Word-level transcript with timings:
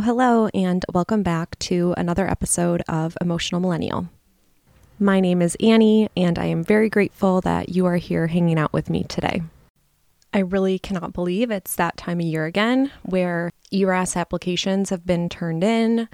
Hello, 0.00 0.48
and 0.48 0.84
welcome 0.92 1.22
back 1.22 1.58
to 1.60 1.94
another 1.96 2.28
episode 2.28 2.82
of 2.86 3.16
Emotional 3.20 3.60
Millennial. 3.60 4.08
My 4.98 5.20
name 5.20 5.40
is 5.40 5.56
Annie, 5.58 6.08
and 6.16 6.38
I 6.38 6.46
am 6.46 6.62
very 6.62 6.90
grateful 6.90 7.40
that 7.40 7.70
you 7.70 7.86
are 7.86 7.96
here 7.96 8.26
hanging 8.26 8.58
out 8.58 8.72
with 8.72 8.90
me 8.90 9.04
today. 9.04 9.42
I 10.34 10.40
really 10.40 10.78
cannot 10.78 11.14
believe 11.14 11.50
it's 11.50 11.74
that 11.76 11.96
time 11.96 12.20
of 12.20 12.26
year 12.26 12.44
again 12.44 12.90
where 13.04 13.50
ERAS 13.72 14.16
applications 14.16 14.90
have 14.90 15.06
been 15.06 15.28
turned 15.28 15.64
in. 15.64 16.08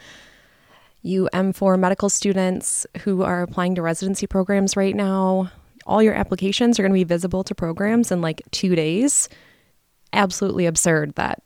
You 1.03 1.29
M4 1.33 1.79
medical 1.79 2.09
students 2.09 2.87
who 2.99 3.23
are 3.23 3.43
applying 3.43 3.75
to 3.75 3.83
residency 3.83 4.27
programs 4.27 4.77
right 4.77 4.95
now, 4.95 5.51
all 5.87 6.03
your 6.03 6.15
applications 6.15 6.79
are 6.79 6.83
going 6.83 6.93
to 6.93 6.95
be 6.95 7.05
visible 7.05 7.43
to 7.45 7.55
programs 7.55 8.13
in 8.13 8.21
like 8.21 8.43
two 8.53 8.77
days. 8.77 9.29
Absolutely 10.13 10.67
absurd 10.67 11.17
that 11.17 11.43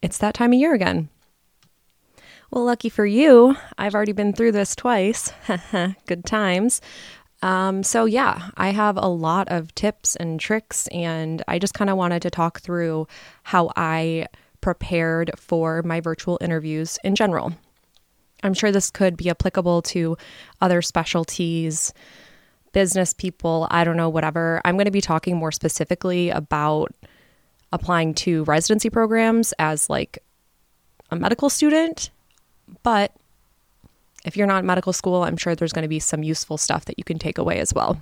it's 0.00 0.18
that 0.18 0.34
time 0.34 0.52
of 0.52 0.58
year 0.58 0.72
again. 0.72 1.08
Well, 2.52 2.64
lucky 2.64 2.90
for 2.90 3.06
you, 3.06 3.56
I've 3.78 3.94
already 3.94 4.12
been 4.12 4.34
through 4.34 4.52
this 4.52 4.76
twice. 4.76 5.32
Good 6.06 6.26
times. 6.26 6.82
Um, 7.40 7.82
so, 7.82 8.04
yeah, 8.04 8.50
I 8.58 8.72
have 8.72 8.98
a 8.98 9.08
lot 9.08 9.48
of 9.48 9.74
tips 9.74 10.16
and 10.16 10.38
tricks, 10.38 10.86
and 10.88 11.42
I 11.48 11.58
just 11.58 11.72
kind 11.72 11.88
of 11.88 11.96
wanted 11.96 12.20
to 12.20 12.30
talk 12.30 12.60
through 12.60 13.08
how 13.44 13.70
I 13.74 14.26
prepared 14.60 15.30
for 15.38 15.82
my 15.82 16.02
virtual 16.02 16.36
interviews 16.42 16.98
in 17.02 17.14
general. 17.14 17.54
I'm 18.42 18.52
sure 18.52 18.70
this 18.70 18.90
could 18.90 19.16
be 19.16 19.30
applicable 19.30 19.80
to 19.82 20.18
other 20.60 20.82
specialties, 20.82 21.94
business 22.74 23.14
people, 23.14 23.66
I 23.70 23.82
don't 23.82 23.96
know, 23.96 24.10
whatever. 24.10 24.60
I'm 24.66 24.74
going 24.74 24.84
to 24.84 24.90
be 24.90 25.00
talking 25.00 25.38
more 25.38 25.52
specifically 25.52 26.28
about 26.28 26.92
applying 27.72 28.12
to 28.12 28.44
residency 28.44 28.90
programs 28.90 29.54
as 29.58 29.88
like 29.88 30.18
a 31.10 31.16
medical 31.16 31.48
student, 31.48 32.10
but 32.82 33.12
if 34.24 34.36
you're 34.36 34.46
not 34.46 34.60
in 34.60 34.66
medical 34.66 34.92
school, 34.92 35.24
I'm 35.24 35.36
sure 35.36 35.54
there's 35.54 35.72
going 35.72 35.82
to 35.82 35.88
be 35.88 35.98
some 35.98 36.22
useful 36.22 36.56
stuff 36.56 36.84
that 36.84 36.98
you 36.98 37.04
can 37.04 37.18
take 37.18 37.38
away 37.38 37.58
as 37.58 37.74
well. 37.74 38.00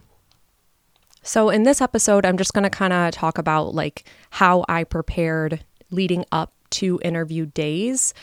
So, 1.22 1.50
in 1.50 1.64
this 1.64 1.81
episode, 1.81 2.25
I'm 2.25 2.39
just 2.39 2.55
going 2.55 2.64
to 2.64 2.70
kind 2.70 2.92
of 2.92 3.12
talk 3.12 3.39
about 3.39 3.75
like 3.75 4.05
how 4.31 4.64
I 4.69 4.84
prepared 4.84 5.64
leading 5.91 6.25
up 6.33 6.53
to 6.70 7.00
interview 7.03 7.47
days, 7.47 8.14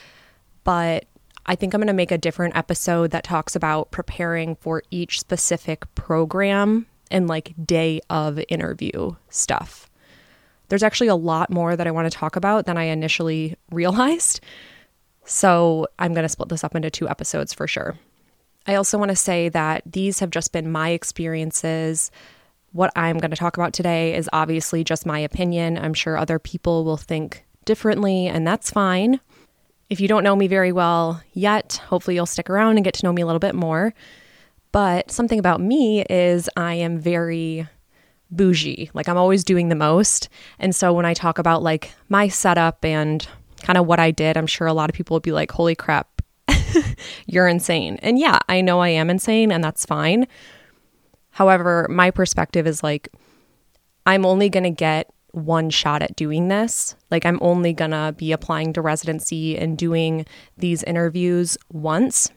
but 0.63 1.05
I 1.45 1.55
think 1.55 1.73
I'm 1.73 1.79
going 1.79 1.87
to 1.87 1.93
make 1.93 2.11
a 2.11 2.17
different 2.17 2.57
episode 2.57 3.11
that 3.11 3.23
talks 3.23 3.55
about 3.55 3.91
preparing 3.91 4.55
for 4.55 4.83
each 4.91 5.19
specific 5.19 5.93
program 5.95 6.87
and 7.09 7.27
like 7.27 7.53
day 7.63 8.01
of 8.09 8.39
interview 8.49 9.15
stuff. 9.29 9.89
There's 10.69 10.83
actually 10.83 11.07
a 11.07 11.15
lot 11.15 11.49
more 11.49 11.75
that 11.75 11.87
I 11.87 11.91
want 11.91 12.11
to 12.11 12.17
talk 12.17 12.35
about 12.35 12.65
than 12.65 12.77
I 12.77 12.85
initially 12.85 13.55
realized. 13.71 14.41
So 15.27 15.87
I'm 15.99 16.13
going 16.13 16.23
to 16.23 16.29
split 16.29 16.49
this 16.49 16.63
up 16.63 16.73
into 16.73 16.89
two 16.89 17.09
episodes 17.09 17.53
for 17.53 17.67
sure. 17.67 17.99
I 18.65 18.75
also 18.75 18.97
want 18.97 19.09
to 19.09 19.15
say 19.15 19.49
that 19.49 19.83
these 19.85 20.19
have 20.19 20.29
just 20.29 20.53
been 20.53 20.71
my 20.71 20.89
experiences. 20.89 22.11
What 22.71 22.91
I'm 22.95 23.17
going 23.17 23.31
to 23.31 23.37
talk 23.37 23.57
about 23.57 23.73
today 23.73 24.15
is 24.15 24.29
obviously 24.31 24.83
just 24.85 25.05
my 25.05 25.19
opinion. 25.19 25.77
I'm 25.77 25.93
sure 25.93 26.17
other 26.17 26.39
people 26.39 26.85
will 26.85 26.97
think 26.97 27.45
differently, 27.65 28.27
and 28.27 28.47
that's 28.47 28.71
fine. 28.71 29.19
If 29.89 29.99
you 29.99 30.07
don't 30.07 30.23
know 30.23 30.35
me 30.35 30.47
very 30.47 30.71
well 30.71 31.21
yet, 31.33 31.81
hopefully 31.87 32.15
you'll 32.15 32.25
stick 32.25 32.49
around 32.49 32.77
and 32.77 32.85
get 32.85 32.93
to 32.95 33.05
know 33.05 33.13
me 33.13 33.21
a 33.21 33.25
little 33.25 33.39
bit 33.39 33.55
more. 33.55 33.93
But 34.71 35.11
something 35.11 35.39
about 35.39 35.59
me 35.59 36.03
is 36.09 36.49
I 36.55 36.75
am 36.75 36.99
very 36.99 37.67
bougie. 38.31 38.91
Like 38.93 39.09
I'm 39.09 39.17
always 39.17 39.43
doing 39.43 39.69
the 39.69 39.75
most. 39.75 40.29
And 40.59 40.75
so 40.75 40.93
when 40.93 41.05
I 41.05 41.13
talk 41.13 41.37
about 41.37 41.63
like 41.63 41.93
my 42.09 42.27
setup 42.27 42.83
and 42.83 43.27
kind 43.61 43.77
of 43.77 43.85
what 43.85 43.99
I 43.99 44.11
did, 44.11 44.37
I'm 44.37 44.47
sure 44.47 44.67
a 44.67 44.73
lot 44.73 44.89
of 44.89 44.95
people 44.95 45.15
would 45.15 45.23
be 45.23 45.31
like, 45.31 45.51
holy 45.51 45.75
crap, 45.75 46.21
you're 47.25 47.47
insane. 47.47 47.99
And 48.01 48.19
yeah, 48.19 48.39
I 48.47 48.61
know 48.61 48.79
I 48.79 48.89
am 48.89 49.09
insane 49.09 49.51
and 49.51 49.63
that's 49.63 49.85
fine. 49.85 50.27
However, 51.31 51.87
my 51.89 52.11
perspective 52.11 52.65
is 52.65 52.81
like, 52.83 53.09
I'm 54.05 54.25
only 54.25 54.49
going 54.49 54.63
to 54.63 54.69
get 54.71 55.11
one 55.31 55.69
shot 55.69 56.01
at 56.01 56.15
doing 56.15 56.47
this. 56.47 56.95
Like, 57.11 57.25
I'm 57.25 57.37
only 57.41 57.73
going 57.73 57.91
to 57.91 58.15
be 58.17 58.31
applying 58.31 58.73
to 58.73 58.81
residency 58.81 59.57
and 59.57 59.77
doing 59.77 60.25
these 60.57 60.83
interviews 60.83 61.57
once. 61.71 62.31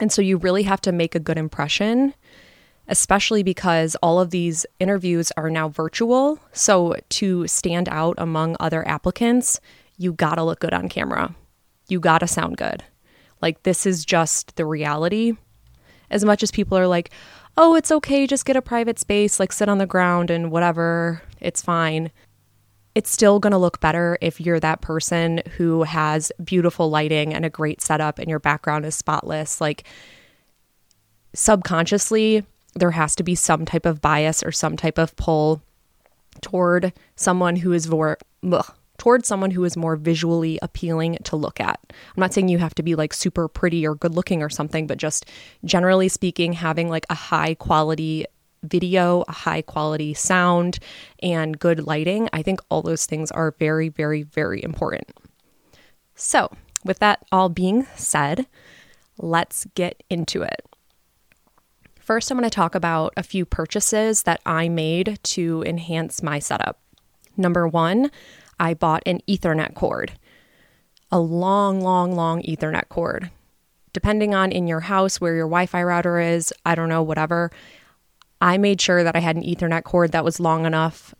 And 0.00 0.10
so, 0.10 0.22
you 0.22 0.36
really 0.36 0.64
have 0.64 0.80
to 0.82 0.92
make 0.92 1.14
a 1.14 1.20
good 1.20 1.38
impression, 1.38 2.14
especially 2.88 3.42
because 3.42 3.94
all 3.96 4.18
of 4.18 4.30
these 4.30 4.64
interviews 4.80 5.30
are 5.36 5.50
now 5.50 5.68
virtual. 5.68 6.40
So, 6.52 6.96
to 7.10 7.46
stand 7.46 7.88
out 7.88 8.14
among 8.18 8.56
other 8.58 8.86
applicants, 8.88 9.60
you 9.98 10.12
gotta 10.12 10.44
look 10.44 10.60
good 10.60 10.72
on 10.72 10.88
camera. 10.88 11.34
You 11.88 12.00
gotta 12.00 12.26
sound 12.26 12.56
good. 12.56 12.84
Like, 13.42 13.62
this 13.64 13.84
is 13.84 14.04
just 14.04 14.56
the 14.56 14.64
reality. 14.64 15.34
As 16.10 16.24
much 16.24 16.42
as 16.42 16.50
people 16.50 16.78
are 16.78 16.86
like, 16.86 17.10
oh, 17.56 17.74
it's 17.74 17.90
okay, 17.90 18.26
just 18.26 18.44
get 18.46 18.56
a 18.56 18.62
private 18.62 18.98
space, 18.98 19.38
like 19.38 19.52
sit 19.52 19.68
on 19.68 19.78
the 19.78 19.86
ground 19.86 20.30
and 20.30 20.50
whatever, 20.50 21.22
it's 21.40 21.60
fine. 21.60 22.10
It's 22.94 23.10
still 23.10 23.40
gonna 23.40 23.58
look 23.58 23.80
better 23.80 24.16
if 24.20 24.40
you're 24.40 24.60
that 24.60 24.80
person 24.80 25.42
who 25.56 25.82
has 25.82 26.32
beautiful 26.42 26.88
lighting 26.88 27.34
and 27.34 27.44
a 27.44 27.50
great 27.50 27.80
setup 27.80 28.18
and 28.18 28.28
your 28.28 28.38
background 28.38 28.86
is 28.86 28.94
spotless. 28.94 29.60
Like, 29.60 29.84
subconsciously, 31.34 32.44
there 32.74 32.92
has 32.92 33.14
to 33.16 33.22
be 33.22 33.34
some 33.34 33.64
type 33.64 33.86
of 33.86 34.00
bias 34.00 34.42
or 34.42 34.52
some 34.52 34.76
type 34.76 34.98
of 34.98 35.14
pull 35.16 35.60
toward 36.40 36.92
someone 37.16 37.56
who 37.56 37.72
is 37.72 37.88
more, 37.88 38.18
ugh, 38.50 38.72
towards 38.98 39.26
someone 39.26 39.52
who 39.52 39.64
is 39.64 39.76
more 39.76 39.96
visually 39.96 40.58
appealing 40.60 41.18
to 41.24 41.36
look 41.36 41.60
at. 41.60 41.80
I'm 41.90 42.20
not 42.20 42.34
saying 42.34 42.48
you 42.48 42.58
have 42.58 42.74
to 42.74 42.82
be 42.82 42.94
like 42.94 43.14
super 43.14 43.48
pretty 43.48 43.86
or 43.86 43.94
good 43.94 44.14
looking 44.14 44.42
or 44.42 44.50
something, 44.50 44.86
but 44.86 44.98
just 44.98 45.26
generally 45.64 46.08
speaking, 46.08 46.52
having 46.52 46.88
like 46.88 47.06
a 47.08 47.14
high 47.14 47.54
quality 47.54 48.26
video, 48.62 49.24
a 49.28 49.32
high 49.32 49.62
quality 49.62 50.14
sound, 50.14 50.78
and 51.22 51.58
good 51.58 51.86
lighting, 51.86 52.28
I 52.32 52.42
think 52.42 52.60
all 52.68 52.82
those 52.82 53.06
things 53.06 53.30
are 53.30 53.54
very, 53.58 53.88
very, 53.88 54.22
very 54.24 54.62
important. 54.62 55.10
So, 56.14 56.50
with 56.84 56.98
that 56.98 57.24
all 57.30 57.48
being 57.48 57.86
said, 57.96 58.46
let's 59.16 59.66
get 59.74 60.02
into 60.10 60.42
it. 60.42 60.66
First, 62.00 62.30
I'm 62.30 62.38
going 62.38 62.48
to 62.48 62.54
talk 62.54 62.74
about 62.74 63.12
a 63.16 63.22
few 63.22 63.44
purchases 63.44 64.22
that 64.22 64.40
I 64.46 64.68
made 64.68 65.18
to 65.24 65.62
enhance 65.64 66.22
my 66.22 66.38
setup. 66.38 66.80
Number 67.36 67.68
one, 67.68 68.10
I 68.60 68.74
bought 68.74 69.02
an 69.06 69.20
Ethernet 69.28 69.74
cord, 69.74 70.12
a 71.10 71.18
long, 71.18 71.80
long, 71.80 72.14
long 72.14 72.42
Ethernet 72.42 72.88
cord. 72.88 73.30
Depending 73.92 74.34
on 74.34 74.52
in 74.52 74.66
your 74.66 74.80
house 74.80 75.20
where 75.20 75.34
your 75.34 75.46
Wi 75.46 75.66
Fi 75.66 75.82
router 75.82 76.20
is, 76.20 76.52
I 76.64 76.74
don't 76.74 76.88
know, 76.88 77.02
whatever. 77.02 77.50
I 78.40 78.58
made 78.58 78.80
sure 78.80 79.02
that 79.02 79.16
I 79.16 79.20
had 79.20 79.36
an 79.36 79.42
Ethernet 79.42 79.84
cord 79.84 80.12
that 80.12 80.24
was 80.24 80.38
long 80.38 80.66
enough 80.66 81.14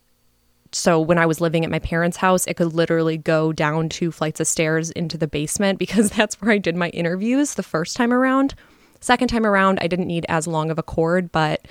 so 0.71 0.99
when 0.99 1.17
I 1.17 1.25
was 1.25 1.41
living 1.41 1.65
at 1.65 1.71
my 1.71 1.79
parents' 1.79 2.17
house, 2.17 2.45
it 2.45 2.55
could 2.55 2.73
literally 2.73 3.17
go 3.17 3.51
down 3.51 3.89
two 3.89 4.11
flights 4.11 4.39
of 4.39 4.47
stairs 4.47 4.91
into 4.91 5.17
the 5.17 5.27
basement 5.27 5.79
because 5.79 6.09
that's 6.11 6.39
where 6.41 6.51
I 6.51 6.57
did 6.57 6.75
my 6.75 6.89
interviews 6.89 7.55
the 7.55 7.63
first 7.63 7.95
time 7.95 8.13
around. 8.13 8.55
Second 8.99 9.29
time 9.29 9.45
around, 9.45 9.79
I 9.81 9.87
didn't 9.87 10.07
need 10.07 10.25
as 10.29 10.45
long 10.45 10.69
of 10.69 10.77
a 10.77 10.83
cord, 10.83 11.31
but 11.31 11.65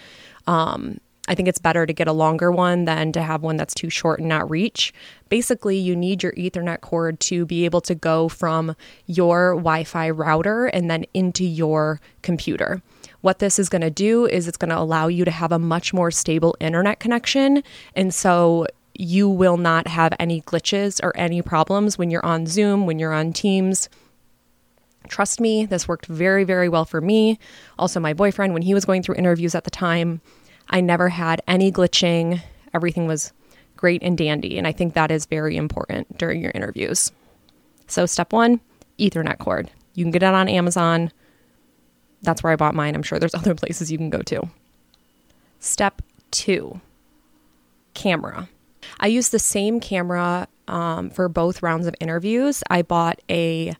um, 0.47 0.99
I 1.28 1.34
think 1.34 1.47
it's 1.47 1.59
better 1.59 1.87
to 1.87 1.93
get 1.93 2.09
a 2.09 2.12
longer 2.12 2.50
one 2.50 2.87
than 2.87 3.12
to 3.12 3.22
have 3.22 3.43
one 3.43 3.56
that's 3.56 3.75
too 3.75 3.91
short 3.91 4.19
and 4.19 4.28
not 4.28 4.50
reach. 4.50 4.93
Basically, 5.28 5.77
you 5.77 5.94
need 5.94 6.22
your 6.22 6.33
Ethernet 6.33 6.81
cord 6.81 7.21
to 7.21 7.44
be 7.44 7.66
able 7.66 7.83
to 7.83 7.94
go 7.94 8.28
from 8.28 8.75
your 9.06 9.53
Wi 9.53 9.85
Fi 9.85 10.11
router 10.11 10.67
and 10.67 10.91
then 10.91 11.05
into 11.14 11.44
your 11.44 12.00
computer. 12.23 12.82
What 13.20 13.41
this 13.41 13.58
is 13.58 13.69
going 13.69 13.82
to 13.82 13.91
do 13.91 14.26
is 14.26 14.49
it's 14.49 14.56
going 14.56 14.70
to 14.70 14.79
allow 14.79 15.08
you 15.08 15.25
to 15.25 15.31
have 15.31 15.53
a 15.53 15.58
much 15.58 15.93
more 15.93 16.11
stable 16.11 16.56
internet 16.61 16.99
connection. 16.99 17.62
And 17.94 18.14
so 18.14 18.67
you 18.94 19.29
will 19.29 19.58
not 19.58 19.87
have 19.87 20.14
any 20.19 20.41
glitches 20.43 21.00
or 21.03 21.17
any 21.17 21.43
problems 21.43 21.99
when 21.99 22.11
you're 22.11 22.25
on 22.25 22.47
Zoom, 22.47 22.87
when 22.87 22.99
you're 22.99 23.12
on 23.12 23.32
Teams. 23.32 23.88
Trust 25.08 25.41
me, 25.41 25.67
this 25.67 25.88
worked 25.88 26.06
very, 26.06 26.44
very 26.44 26.69
well 26.69 26.85
for 26.85 27.00
me. 27.00 27.38
Also, 27.79 27.99
my 28.00 28.12
boyfriend, 28.12 28.53
when 28.53 28.62
he 28.62 28.75
was 28.75 28.85
going 28.85 29.03
through 29.03 29.14
interviews 29.14 29.55
at 29.55 29.64
the 29.64 29.70
time, 29.70 30.20
I 30.70 30.81
never 30.81 31.09
had 31.09 31.43
any 31.49 31.73
glitching. 31.73 32.41
Everything 32.75 33.06
was 33.06 33.32
great 33.76 34.03
and 34.03 34.19
dandy. 34.19 34.59
And 34.59 34.67
I 34.67 34.73
think 34.73 34.94
that 34.94 35.11
is 35.11 35.26
very 35.26 35.56
important 35.56 36.19
during 36.19 36.43
your 36.43 36.53
interviews. 36.55 37.12
So, 37.87 38.06
step 38.06 38.32
one 38.32 38.61
Ethernet 38.99 39.38
cord. 39.38 39.70
You 39.94 40.05
can 40.05 40.11
get 40.11 40.23
it 40.23 40.26
on 40.26 40.49
Amazon. 40.49 41.11
That's 42.23 42.43
where 42.43 42.53
I 42.53 42.56
bought 42.56 42.75
mine. 42.75 42.94
I'm 42.94 43.03
sure 43.03 43.19
there's 43.19 43.35
other 43.35 43.55
places 43.55 43.91
you 43.91 43.99
can 43.99 44.11
go 44.11 44.23
to. 44.23 44.49
Step 45.61 46.03
two 46.31 46.81
camera. 47.94 48.49
I 49.00 49.06
used 49.06 49.32
the 49.32 49.38
same 49.38 49.81
camera 49.81 50.49
um, 50.67 51.11
for 51.11 51.29
both 51.29 51.62
rounds 51.62 51.87
of 51.87 51.94
interviews. 52.00 52.62
I 52.70 52.82
bought 52.82 53.20
a 53.31 53.75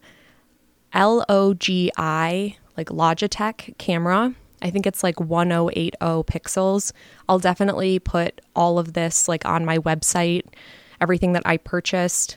LOGI, 0.95 2.57
like 2.77 2.89
Logitech 2.89 3.77
camera. 3.79 4.35
I 4.63 4.71
think 4.71 4.87
it's 4.87 5.03
like 5.03 5.21
1080 5.21 5.91
pixels. 6.25 6.93
I'll 7.29 7.39
definitely 7.39 7.99
put 7.99 8.41
all 8.57 8.79
of 8.79 8.93
this 8.95 9.29
like 9.29 9.45
on 9.47 9.65
my 9.65 9.79
website, 9.79 10.43
everything 11.01 11.33
that 11.33 11.43
I 11.47 11.57
purchased. 11.59 12.37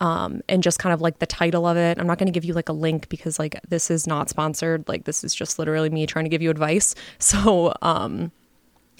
um, 0.00 0.42
and 0.48 0.62
just 0.62 0.78
kind 0.78 0.92
of 0.92 1.00
like 1.00 1.18
the 1.20 1.26
title 1.26 1.66
of 1.66 1.76
it. 1.76 1.98
I'm 1.98 2.06
not 2.06 2.18
going 2.18 2.26
to 2.26 2.32
give 2.32 2.44
you 2.44 2.52
like 2.52 2.68
a 2.68 2.72
link 2.72 3.08
because 3.08 3.38
like 3.38 3.58
this 3.68 3.90
is 3.90 4.06
not 4.06 4.28
sponsored. 4.28 4.86
Like 4.88 5.04
this 5.04 5.24
is 5.24 5.34
just 5.34 5.58
literally 5.58 5.88
me 5.88 6.06
trying 6.06 6.24
to 6.24 6.28
give 6.28 6.42
you 6.42 6.50
advice. 6.50 6.94
So, 7.18 7.72
um, 7.80 8.32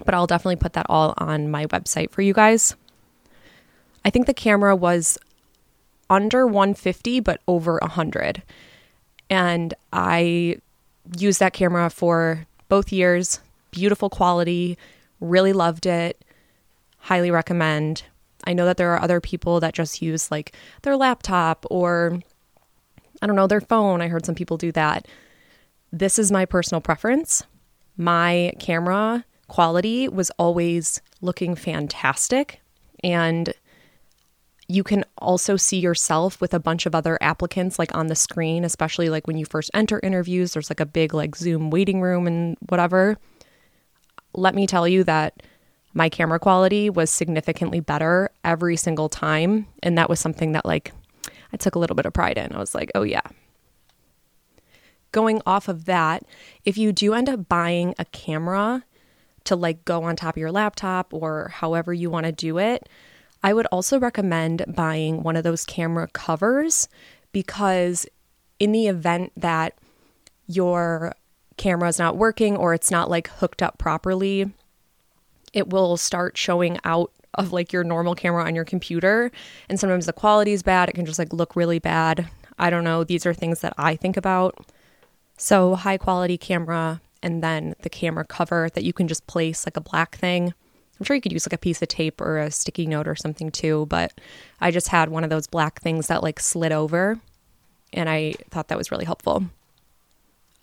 but 0.04 0.14
I'll 0.14 0.26
definitely 0.26 0.56
put 0.56 0.72
that 0.74 0.86
all 0.88 1.14
on 1.18 1.50
my 1.50 1.66
website 1.66 2.10
for 2.10 2.22
you 2.22 2.32
guys. 2.32 2.74
I 4.04 4.10
think 4.10 4.26
the 4.26 4.34
camera 4.34 4.74
was 4.74 5.18
under 6.08 6.46
150 6.46 7.20
but 7.20 7.40
over 7.46 7.78
100. 7.82 8.42
And 9.30 9.74
I 9.92 10.56
used 11.18 11.40
that 11.40 11.52
camera 11.52 11.90
for 11.90 12.46
both 12.68 12.92
years. 12.92 13.40
Beautiful 13.70 14.10
quality, 14.10 14.78
really 15.20 15.52
loved 15.52 15.86
it. 15.86 16.24
Highly 16.98 17.30
recommend. 17.30 18.04
I 18.46 18.52
know 18.52 18.64
that 18.66 18.76
there 18.76 18.92
are 18.92 19.02
other 19.02 19.20
people 19.20 19.60
that 19.60 19.74
just 19.74 20.02
use 20.02 20.30
like 20.30 20.54
their 20.82 20.96
laptop 20.96 21.66
or 21.70 22.20
I 23.22 23.26
don't 23.26 23.36
know, 23.36 23.46
their 23.46 23.60
phone. 23.60 24.02
I 24.02 24.08
heard 24.08 24.26
some 24.26 24.34
people 24.34 24.56
do 24.56 24.72
that. 24.72 25.08
This 25.92 26.18
is 26.18 26.32
my 26.32 26.44
personal 26.44 26.80
preference. 26.80 27.42
My 27.96 28.52
camera 28.58 29.24
quality 29.48 30.08
was 30.08 30.30
always 30.32 31.00
looking 31.20 31.54
fantastic. 31.54 32.60
And 33.02 33.52
you 34.68 34.82
can 34.82 35.04
also 35.18 35.56
see 35.56 35.78
yourself 35.78 36.40
with 36.40 36.54
a 36.54 36.60
bunch 36.60 36.86
of 36.86 36.94
other 36.94 37.18
applicants 37.20 37.78
like 37.78 37.94
on 37.94 38.06
the 38.06 38.14
screen, 38.14 38.64
especially 38.64 39.10
like 39.10 39.26
when 39.26 39.36
you 39.36 39.44
first 39.44 39.70
enter 39.74 40.00
interviews. 40.02 40.52
There's 40.52 40.70
like 40.70 40.80
a 40.80 40.86
big 40.86 41.12
like 41.12 41.36
Zoom 41.36 41.70
waiting 41.70 42.00
room 42.00 42.26
and 42.26 42.56
whatever. 42.68 43.18
Let 44.32 44.54
me 44.54 44.66
tell 44.66 44.88
you 44.88 45.04
that 45.04 45.42
my 45.92 46.08
camera 46.08 46.40
quality 46.40 46.90
was 46.90 47.10
significantly 47.10 47.80
better 47.80 48.30
every 48.42 48.76
single 48.76 49.08
time. 49.08 49.66
And 49.82 49.96
that 49.96 50.10
was 50.10 50.18
something 50.18 50.52
that, 50.52 50.66
like, 50.66 50.92
I 51.52 51.56
took 51.56 51.76
a 51.76 51.78
little 51.78 51.94
bit 51.94 52.04
of 52.04 52.12
pride 52.12 52.36
in. 52.36 52.52
I 52.52 52.58
was 52.58 52.74
like, 52.74 52.90
oh, 52.96 53.02
yeah. 53.02 53.22
Going 55.12 55.40
off 55.46 55.68
of 55.68 55.84
that, 55.84 56.24
if 56.64 56.76
you 56.76 56.90
do 56.90 57.14
end 57.14 57.28
up 57.28 57.48
buying 57.48 57.94
a 57.96 58.04
camera 58.06 58.84
to 59.44 59.54
like 59.54 59.84
go 59.84 60.02
on 60.02 60.16
top 60.16 60.34
of 60.34 60.40
your 60.40 60.50
laptop 60.50 61.14
or 61.14 61.48
however 61.48 61.92
you 61.92 62.10
want 62.10 62.26
to 62.26 62.32
do 62.32 62.58
it, 62.58 62.88
I 63.44 63.52
would 63.52 63.66
also 63.66 64.00
recommend 64.00 64.64
buying 64.66 65.22
one 65.22 65.36
of 65.36 65.44
those 65.44 65.66
camera 65.66 66.08
covers 66.08 66.88
because 67.30 68.06
in 68.58 68.72
the 68.72 68.86
event 68.86 69.32
that 69.36 69.74
your 70.46 71.12
camera 71.58 71.90
is 71.90 71.98
not 71.98 72.16
working 72.16 72.56
or 72.56 72.72
it's 72.72 72.90
not 72.90 73.10
like 73.10 73.28
hooked 73.28 73.62
up 73.62 73.76
properly, 73.76 74.50
it 75.52 75.68
will 75.68 75.98
start 75.98 76.38
showing 76.38 76.78
out 76.84 77.12
of 77.34 77.52
like 77.52 77.70
your 77.70 77.84
normal 77.84 78.14
camera 78.14 78.42
on 78.42 78.54
your 78.54 78.64
computer. 78.64 79.30
And 79.68 79.78
sometimes 79.78 80.06
the 80.06 80.14
quality 80.14 80.52
is 80.52 80.62
bad. 80.62 80.88
It 80.88 80.94
can 80.94 81.04
just 81.04 81.18
like 81.18 81.34
look 81.34 81.54
really 81.54 81.78
bad. 81.78 82.26
I 82.58 82.70
don't 82.70 82.84
know. 82.84 83.04
These 83.04 83.26
are 83.26 83.34
things 83.34 83.60
that 83.60 83.74
I 83.76 83.94
think 83.94 84.16
about. 84.16 84.66
So, 85.36 85.74
high 85.74 85.98
quality 85.98 86.38
camera 86.38 87.02
and 87.22 87.42
then 87.42 87.74
the 87.82 87.90
camera 87.90 88.24
cover 88.24 88.70
that 88.72 88.84
you 88.84 88.94
can 88.94 89.06
just 89.06 89.26
place 89.26 89.66
like 89.66 89.76
a 89.76 89.82
black 89.82 90.16
thing. 90.16 90.54
I'm 90.98 91.04
sure 91.04 91.16
you 91.16 91.22
could 91.22 91.32
use 91.32 91.46
like 91.46 91.54
a 91.54 91.58
piece 91.58 91.82
of 91.82 91.88
tape 91.88 92.20
or 92.20 92.38
a 92.38 92.50
sticky 92.50 92.86
note 92.86 93.08
or 93.08 93.16
something 93.16 93.50
too, 93.50 93.86
but 93.88 94.12
I 94.60 94.70
just 94.70 94.88
had 94.88 95.08
one 95.08 95.24
of 95.24 95.30
those 95.30 95.46
black 95.46 95.80
things 95.80 96.06
that 96.06 96.22
like 96.22 96.38
slid 96.38 96.72
over 96.72 97.18
and 97.92 98.08
I 98.08 98.34
thought 98.50 98.68
that 98.68 98.78
was 98.78 98.90
really 98.90 99.04
helpful. 99.04 99.44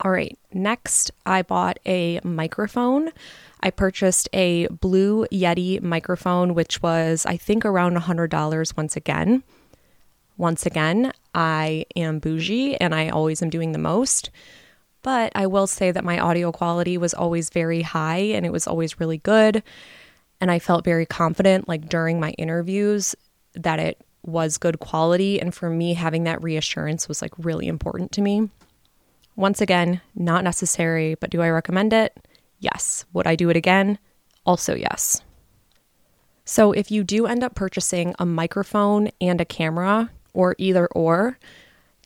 All 0.02 0.12
right, 0.12 0.38
next 0.54 1.12
I 1.26 1.44
bought 1.44 1.80
a 1.86 2.20
microphone. 2.24 3.12
I 3.62 3.70
purchased 3.70 4.28
a 4.34 4.68
Blue 4.68 5.28
Yeti 5.32 5.82
microphone, 5.82 6.56
which 6.56 6.82
was, 6.82 7.26
I 7.28 7.38
think, 7.38 7.64
around 7.66 7.96
$100 7.96 8.78
once 8.78 8.96
again. 8.96 9.44
Once 10.38 10.66
again, 10.66 11.12
I 11.36 11.86
am 11.96 12.18
bougie 12.18 12.76
and 12.78 12.96
I 12.96 13.10
always 13.10 13.44
am 13.44 13.52
doing 13.52 13.74
the 13.74 13.78
most. 13.78 14.32
But 15.04 15.32
I 15.36 15.46
will 15.46 15.68
say 15.68 15.92
that 15.92 16.04
my 16.04 16.20
audio 16.20 16.52
quality 16.52 16.98
was 16.98 17.14
always 17.14 17.52
very 17.52 17.84
high 17.84 18.18
and 18.18 18.46
it 18.46 18.52
was 18.52 18.66
always 18.66 19.00
really 19.00 19.20
good. 19.20 19.62
And 20.42 20.52
I 20.52 20.60
felt 20.60 20.84
very 20.84 21.06
confident, 21.06 21.68
like 21.68 21.88
during 21.88 22.20
my 22.20 22.32
interviews, 22.32 23.16
that 23.54 23.80
it 23.80 24.02
was 24.24 24.58
good 24.58 24.80
quality. 24.80 25.40
And 25.40 25.54
for 25.54 25.70
me, 25.70 25.94
having 25.94 26.24
that 26.26 26.44
reassurance 26.44 27.08
was 27.08 27.22
like 27.22 27.32
really 27.38 27.68
important 27.68 28.12
to 28.14 28.22
me. 28.22 28.50
Once 29.36 29.62
again, 29.62 30.02
not 30.16 30.44
necessary, 30.44 31.16
but 31.16 31.30
do 31.30 31.42
I 31.42 31.50
recommend 31.50 31.94
it? 31.94 32.14
Yes. 32.60 33.06
Would 33.14 33.28
I 33.28 33.36
do 33.36 33.50
it 33.50 33.56
again? 33.56 33.98
Also, 34.46 34.76
yes. 34.76 35.22
So, 36.44 36.72
if 36.72 36.92
you 36.92 37.04
do 37.04 37.28
end 37.28 37.44
up 37.44 37.56
purchasing 37.56 38.16
a 38.20 38.26
microphone 38.26 39.10
and 39.22 39.40
a 39.40 39.46
camera, 39.46 40.10
or 40.34 40.56
either 40.58 40.88
or, 40.88 41.38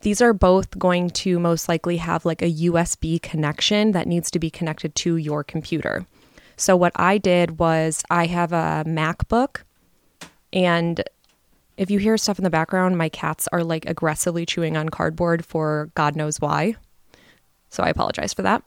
these 0.01 0.21
are 0.21 0.33
both 0.33 0.77
going 0.77 1.09
to 1.09 1.39
most 1.39 1.67
likely 1.69 1.97
have 1.97 2.25
like 2.25 2.41
a 2.41 2.51
USB 2.51 3.21
connection 3.21 3.91
that 3.93 4.07
needs 4.07 4.29
to 4.31 4.39
be 4.39 4.49
connected 4.49 4.93
to 4.95 5.15
your 5.17 5.43
computer. 5.43 6.05
So, 6.57 6.75
what 6.75 6.93
I 6.95 7.17
did 7.17 7.59
was 7.59 8.03
I 8.09 8.25
have 8.27 8.51
a 8.51 8.83
MacBook, 8.85 9.61
and 10.53 11.03
if 11.77 11.91
you 11.91 11.99
hear 11.99 12.17
stuff 12.17 12.39
in 12.39 12.43
the 12.43 12.49
background, 12.49 12.97
my 12.97 13.09
cats 13.09 13.47
are 13.51 13.63
like 13.63 13.85
aggressively 13.85 14.45
chewing 14.45 14.77
on 14.77 14.89
cardboard 14.89 15.45
for 15.45 15.89
God 15.95 16.15
knows 16.15 16.39
why. 16.39 16.75
So, 17.69 17.83
I 17.83 17.89
apologize 17.89 18.33
for 18.33 18.43
that. 18.43 18.63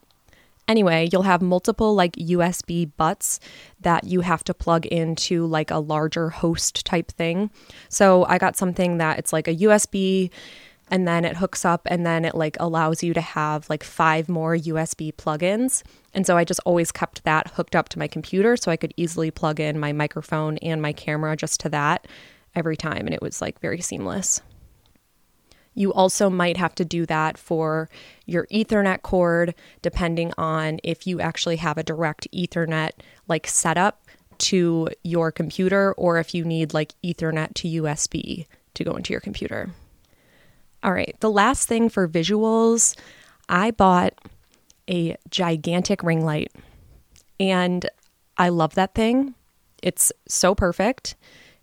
Anyway, 0.69 1.08
you'll 1.11 1.23
have 1.23 1.40
multiple 1.40 1.94
like 1.94 2.12
USB 2.17 2.90
butts 2.99 3.40
that 3.81 4.05
you 4.05 4.20
have 4.20 4.44
to 4.44 4.52
plug 4.52 4.85
into 4.85 5.46
like 5.46 5.70
a 5.70 5.79
larger 5.79 6.29
host 6.29 6.85
type 6.85 7.11
thing. 7.12 7.50
So 7.88 8.26
I 8.26 8.37
got 8.37 8.55
something 8.55 8.99
that 8.99 9.19
it's 9.19 9.32
like 9.32 9.49
a 9.49 9.56
USB 9.56 10.31
and 10.90 11.08
then 11.08 11.25
it 11.25 11.37
hooks 11.37 11.64
up 11.64 11.82
and 11.87 12.05
then 12.05 12.26
it 12.26 12.35
like 12.35 12.56
allows 12.61 13.02
you 13.02 13.14
to 13.14 13.20
have 13.20 13.69
like 13.70 13.82
five 13.82 14.29
more 14.29 14.55
USB 14.55 15.14
plugins. 15.14 15.82
And 16.18 16.26
so 16.26 16.36
I 16.36 16.42
just 16.42 16.58
always 16.66 16.90
kept 16.90 17.22
that 17.22 17.52
hooked 17.52 17.76
up 17.76 17.90
to 17.90 17.98
my 18.00 18.08
computer 18.08 18.56
so 18.56 18.72
I 18.72 18.76
could 18.76 18.92
easily 18.96 19.30
plug 19.30 19.60
in 19.60 19.78
my 19.78 19.92
microphone 19.92 20.58
and 20.58 20.82
my 20.82 20.92
camera 20.92 21.36
just 21.36 21.60
to 21.60 21.68
that 21.68 22.08
every 22.56 22.76
time 22.76 23.06
and 23.06 23.14
it 23.14 23.22
was 23.22 23.40
like 23.40 23.60
very 23.60 23.80
seamless. 23.80 24.40
You 25.74 25.92
also 25.92 26.28
might 26.28 26.56
have 26.56 26.74
to 26.74 26.84
do 26.84 27.06
that 27.06 27.38
for 27.38 27.88
your 28.26 28.48
Ethernet 28.48 29.02
cord, 29.02 29.54
depending 29.80 30.32
on 30.37 30.80
if 30.82 31.06
you 31.06 31.20
actually 31.20 31.54
have 31.58 31.78
a 31.78 31.84
direct 31.84 32.26
Ethernet 32.32 32.94
like 33.28 33.46
setup 33.46 34.04
to 34.38 34.88
your 35.04 35.30
computer 35.30 35.92
or 35.92 36.18
if 36.18 36.34
you 36.34 36.44
need 36.44 36.75
like 36.75 36.94
Ethernet 37.04 37.54
to 37.54 37.82
USB 37.82 38.48
to 38.75 38.82
go 38.82 38.96
into 38.96 39.12
your 39.12 39.20
computer. 39.20 39.70
All 40.82 40.92
right, 40.92 41.14
the 41.20 41.30
last 41.30 41.68
thing 41.68 41.88
for 41.88 42.08
visuals, 42.08 42.98
I 43.48 43.70
bought 43.70 44.14
a 44.88 45.16
gigantic 45.30 46.02
ring 46.02 46.25
light 46.25 46.52
and 47.40 47.88
I 48.37 48.49
love 48.49 48.75
that 48.75 48.95
thing. 48.95 49.35
It's 49.83 50.12
so 50.28 50.54
perfect. 50.54 51.16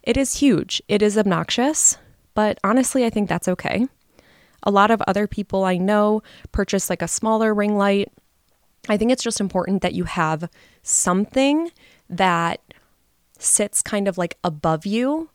It 0.04 0.18
is 0.18 0.40
huge. 0.40 0.82
It 0.88 1.02
is 1.02 1.18
obnoxious, 1.18 1.98
but 2.34 2.60
honestly, 2.64 3.06
I 3.06 3.10
think 3.10 3.28
that's 3.28 3.48
okay. 3.48 3.88
A 4.64 4.72
lot 4.72 4.92
of 4.92 5.02
other 5.08 5.28
people 5.28 5.64
I 5.64 5.78
know 5.78 6.22
purchase 6.52 6.90
like 6.90 7.02
a 7.02 7.08
smaller 7.08 7.54
ring 7.54 7.78
light. 7.78 8.12
I 8.88 8.98
think 8.98 9.12
it's 9.12 9.24
just 9.24 9.42
important 9.42 9.82
that 9.82 9.94
you 9.94 10.04
have 10.04 10.50
something 10.84 11.72
that 12.10 12.62
sits 13.38 13.82
kind 13.82 14.08
of 14.08 14.18
like 14.18 14.38
above 14.44 14.86
you. 14.86 15.30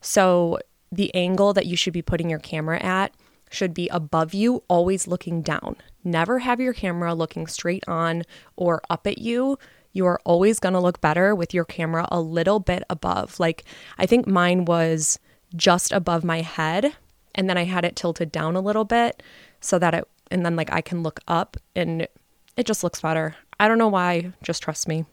So 0.00 0.58
the 0.92 1.14
angle 1.14 1.52
that 1.54 1.66
you 1.66 1.76
should 1.76 1.92
be 1.92 2.02
putting 2.02 2.30
your 2.30 2.38
camera 2.38 2.82
at 2.82 3.12
should 3.50 3.74
be 3.74 3.88
above 3.88 4.34
you, 4.34 4.62
always 4.68 5.06
looking 5.06 5.42
down. 5.42 5.76
Never 6.04 6.38
have 6.40 6.60
your 6.60 6.74
camera 6.74 7.14
looking 7.14 7.46
straight 7.46 7.84
on 7.88 8.22
or 8.56 8.82
up 8.90 9.06
at 9.06 9.18
you. 9.18 9.58
You 9.92 10.06
are 10.06 10.20
always 10.24 10.60
going 10.60 10.74
to 10.74 10.80
look 10.80 11.00
better 11.00 11.34
with 11.34 11.54
your 11.54 11.64
camera 11.64 12.06
a 12.10 12.20
little 12.20 12.60
bit 12.60 12.82
above. 12.90 13.40
Like, 13.40 13.64
I 13.96 14.06
think 14.06 14.26
mine 14.26 14.64
was 14.64 15.18
just 15.56 15.92
above 15.92 16.24
my 16.24 16.42
head 16.42 16.94
and 17.34 17.48
then 17.48 17.56
I 17.56 17.64
had 17.64 17.84
it 17.84 17.96
tilted 17.96 18.30
down 18.30 18.56
a 18.56 18.60
little 18.60 18.84
bit 18.84 19.22
so 19.60 19.78
that 19.78 19.94
it 19.94 20.08
and 20.30 20.44
then 20.44 20.56
like 20.56 20.72
I 20.72 20.80
can 20.80 21.02
look 21.02 21.20
up 21.28 21.56
and 21.76 22.08
it 22.56 22.66
just 22.66 22.82
looks 22.82 23.00
better. 23.00 23.36
I 23.60 23.68
don't 23.68 23.78
know 23.78 23.88
why, 23.88 24.32
just 24.42 24.62
trust 24.62 24.88
me. 24.88 25.04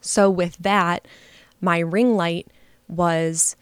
So 0.00 0.30
with 0.30 0.56
that, 0.58 1.06
my 1.60 1.78
ring 1.78 2.16
light 2.16 2.48
was 2.88 3.56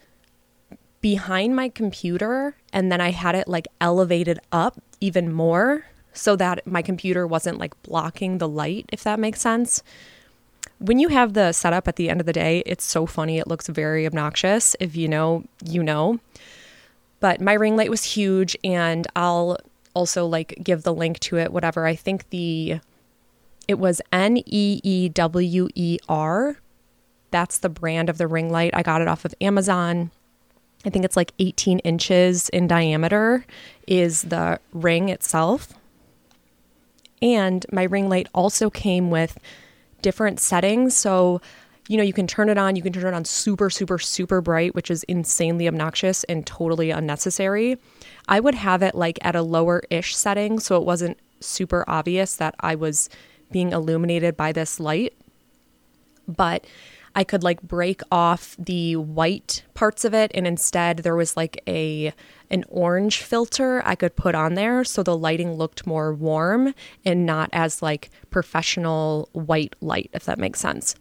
behind 1.01 1.55
my 1.55 1.69
computer 1.69 2.57
and 2.73 2.91
then 2.91 3.01
I 3.01 3.11
had 3.11 3.35
it 3.35 3.49
like 3.49 3.67
elevated 3.81 4.39
up 4.53 4.81
even 5.01 5.33
more 5.33 5.85
so 6.13 6.37
that 6.37 6.67
my 6.67 6.83
computer 6.83 7.27
wasn't 7.27 7.59
like 7.59 7.81
blocking 7.83 8.39
the 8.39 8.49
light 8.49 8.87
if 8.93 9.03
that 9.05 9.21
makes 9.21 9.41
sense. 9.41 9.83
When 10.79 10.99
you 10.99 11.09
have 11.09 11.33
the 11.33 11.53
setup 11.53 11.89
at 11.89 11.97
the 11.97 12.09
end 12.09 12.21
of 12.21 12.27
the 12.27 12.33
day, 12.33 12.63
it's 12.65 12.85
so 12.85 13.07
funny. 13.07 13.39
It 13.39 13.49
looks 13.49 13.69
very 13.69 14.07
obnoxious. 14.07 14.77
If 14.79 14.95
you 14.95 15.09
know, 15.09 15.45
you 15.65 15.83
know. 15.83 16.21
But 17.21 17.41
my 17.41 17.55
ring 17.55 17.77
light 17.77 17.91
was 17.91 18.05
huge, 18.05 18.57
and 18.63 19.07
I'll 19.17 19.59
also 19.95 20.25
like 20.27 20.57
give 20.63 20.85
the 20.85 20.95
link 20.95 21.19
to 21.21 21.39
it, 21.39 21.53
whatever. 21.53 21.85
I 21.85 21.97
think 21.97 22.31
the 22.31 22.81
it 23.67 23.79
was 23.79 24.01
N 24.13 24.39
E 24.39 24.81
E 24.83 25.09
W 25.09 25.69
E 25.75 25.99
R. 26.09 26.57
That's 27.31 27.59
the 27.59 27.69
brand 27.69 28.09
of 28.09 28.19
the 28.19 28.27
ring 28.27 28.51
light. 28.51 28.71
I 28.75 28.83
got 28.83 29.03
it 29.03 29.09
off 29.09 29.25
of 29.25 29.35
Amazon. 29.41 30.11
I 30.85 30.91
think 30.91 31.05
it's 31.05 31.17
like 31.17 31.33
18 31.39 31.81
inches 31.81 32.49
in 32.51 32.67
diameter, 32.67 33.45
is 33.87 34.23
the 34.23 34.61
ring 34.73 35.09
itself. 35.09 35.75
And 37.21 37.65
my 37.73 37.85
ring 37.85 38.09
light 38.09 38.29
also 38.35 38.71
came 38.71 39.11
with 39.11 39.39
different 40.03 40.41
settings. 40.41 40.97
So, 40.97 41.41
you 41.89 41.97
know, 41.97 42.03
you 42.03 42.13
can 42.13 42.27
turn 42.27 42.49
it 42.49 42.59
on, 42.59 42.77
you 42.77 42.83
can 42.83 42.93
turn 42.93 43.13
it 43.13 43.17
on 43.17 43.25
super, 43.25 43.71
super, 43.71 43.99
super 43.99 44.41
bright, 44.41 44.75
which 44.75 44.91
is 44.91 45.03
insanely 45.05 45.67
obnoxious 45.67 46.25
and 46.25 46.47
totally 46.47 46.91
unnecessary. 46.91 47.79
I 48.29 48.41
would 48.41 48.55
have 48.55 48.83
it 48.83 48.95
like 48.95 49.19
at 49.23 49.35
a 49.35 49.43
lower 49.43 49.83
ish 49.91 50.15
setting 50.15 50.61
so 50.61 50.77
it 50.77 50.85
wasn't 50.85 51.19
super 51.41 51.85
obvious 51.89 52.37
that 52.37 52.55
I 52.61 52.75
was 52.75 53.09
being 53.51 53.73
illuminated 53.73 54.37
by 54.37 54.53
this 54.53 54.79
light. 54.79 55.15
But 56.27 56.67
I 57.19 57.25
could 57.25 57.43
like 57.43 57.61
break 57.63 58.01
off 58.13 58.55
the 58.61 58.95
white 58.95 59.65
parts 59.75 60.05
of 60.05 60.15
it 60.15 60.31
and 60.35 60.47
instead 60.47 60.99
there 60.99 61.17
was 61.17 61.37
like 61.37 61.61
a 61.67 62.13
an 62.49 62.65
orange 62.69 63.23
filter 63.23 63.83
I 63.85 63.97
could 63.97 64.15
put 64.15 64.37
on 64.37 64.55
there 64.55 64.85
so 64.85 65.03
the 65.03 65.19
lighting 65.19 65.55
looked 65.55 65.85
more 65.85 66.15
warm 66.15 66.75
and 67.05 67.27
not 67.27 67.51
as 67.53 67.83
like 67.83 68.11
professional 68.31 69.31
white 69.33 69.75
light 69.81 70.11
if 70.13 70.27
that 70.27 70.39
makes 70.39 70.61
sense. 70.61 70.95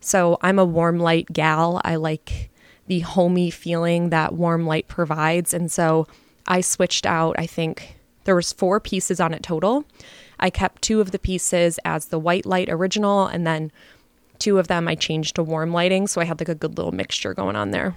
So 0.00 0.38
I'm 0.42 0.58
a 0.58 0.64
warm 0.64 0.98
light 0.98 1.32
gal. 1.32 1.80
I 1.84 1.94
like 1.94 2.50
the 2.88 3.00
homey 3.00 3.50
feeling 3.50 4.10
that 4.10 4.34
warm 4.34 4.66
light 4.66 4.88
provides 4.88 5.54
and 5.54 5.70
so 5.70 6.08
I 6.48 6.62
switched 6.62 7.06
out 7.06 7.36
I 7.38 7.46
think 7.46 7.96
there 8.24 8.34
was 8.34 8.52
four 8.52 8.80
pieces 8.80 9.20
on 9.20 9.32
it 9.32 9.44
total. 9.44 9.84
I 10.40 10.50
kept 10.50 10.82
two 10.82 11.00
of 11.00 11.12
the 11.12 11.18
pieces 11.20 11.78
as 11.84 12.06
the 12.06 12.18
white 12.18 12.44
light 12.44 12.68
original 12.68 13.28
and 13.28 13.46
then 13.46 13.70
Two 14.40 14.58
of 14.58 14.66
them 14.66 14.88
I 14.88 14.96
changed 14.96 15.36
to 15.36 15.44
warm 15.44 15.72
lighting, 15.72 16.08
so 16.08 16.20
I 16.20 16.24
had 16.24 16.40
like 16.40 16.48
a 16.48 16.54
good 16.56 16.76
little 16.76 16.92
mixture 16.92 17.34
going 17.34 17.54
on 17.54 17.70
there. 17.70 17.94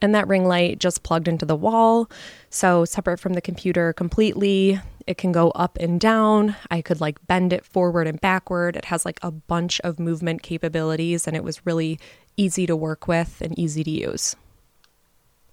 And 0.00 0.12
that 0.16 0.26
ring 0.26 0.44
light 0.44 0.80
just 0.80 1.04
plugged 1.04 1.28
into 1.28 1.46
the 1.46 1.54
wall, 1.54 2.10
so 2.50 2.84
separate 2.84 3.20
from 3.20 3.34
the 3.34 3.40
computer 3.40 3.92
completely. 3.92 4.80
It 5.06 5.18
can 5.18 5.30
go 5.30 5.50
up 5.50 5.78
and 5.78 6.00
down. 6.00 6.56
I 6.70 6.80
could 6.80 7.00
like 7.00 7.24
bend 7.26 7.52
it 7.52 7.64
forward 7.64 8.08
and 8.08 8.20
backward. 8.20 8.74
It 8.74 8.86
has 8.86 9.04
like 9.04 9.20
a 9.22 9.30
bunch 9.30 9.80
of 9.80 10.00
movement 10.00 10.42
capabilities, 10.42 11.28
and 11.28 11.36
it 11.36 11.44
was 11.44 11.64
really 11.64 12.00
easy 12.36 12.66
to 12.66 12.74
work 12.74 13.06
with 13.06 13.40
and 13.40 13.56
easy 13.56 13.84
to 13.84 13.90
use. 13.90 14.34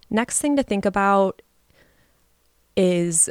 Next 0.09 0.39
thing 0.39 0.55
to 0.55 0.63
think 0.63 0.85
about 0.85 1.41
is 2.75 3.29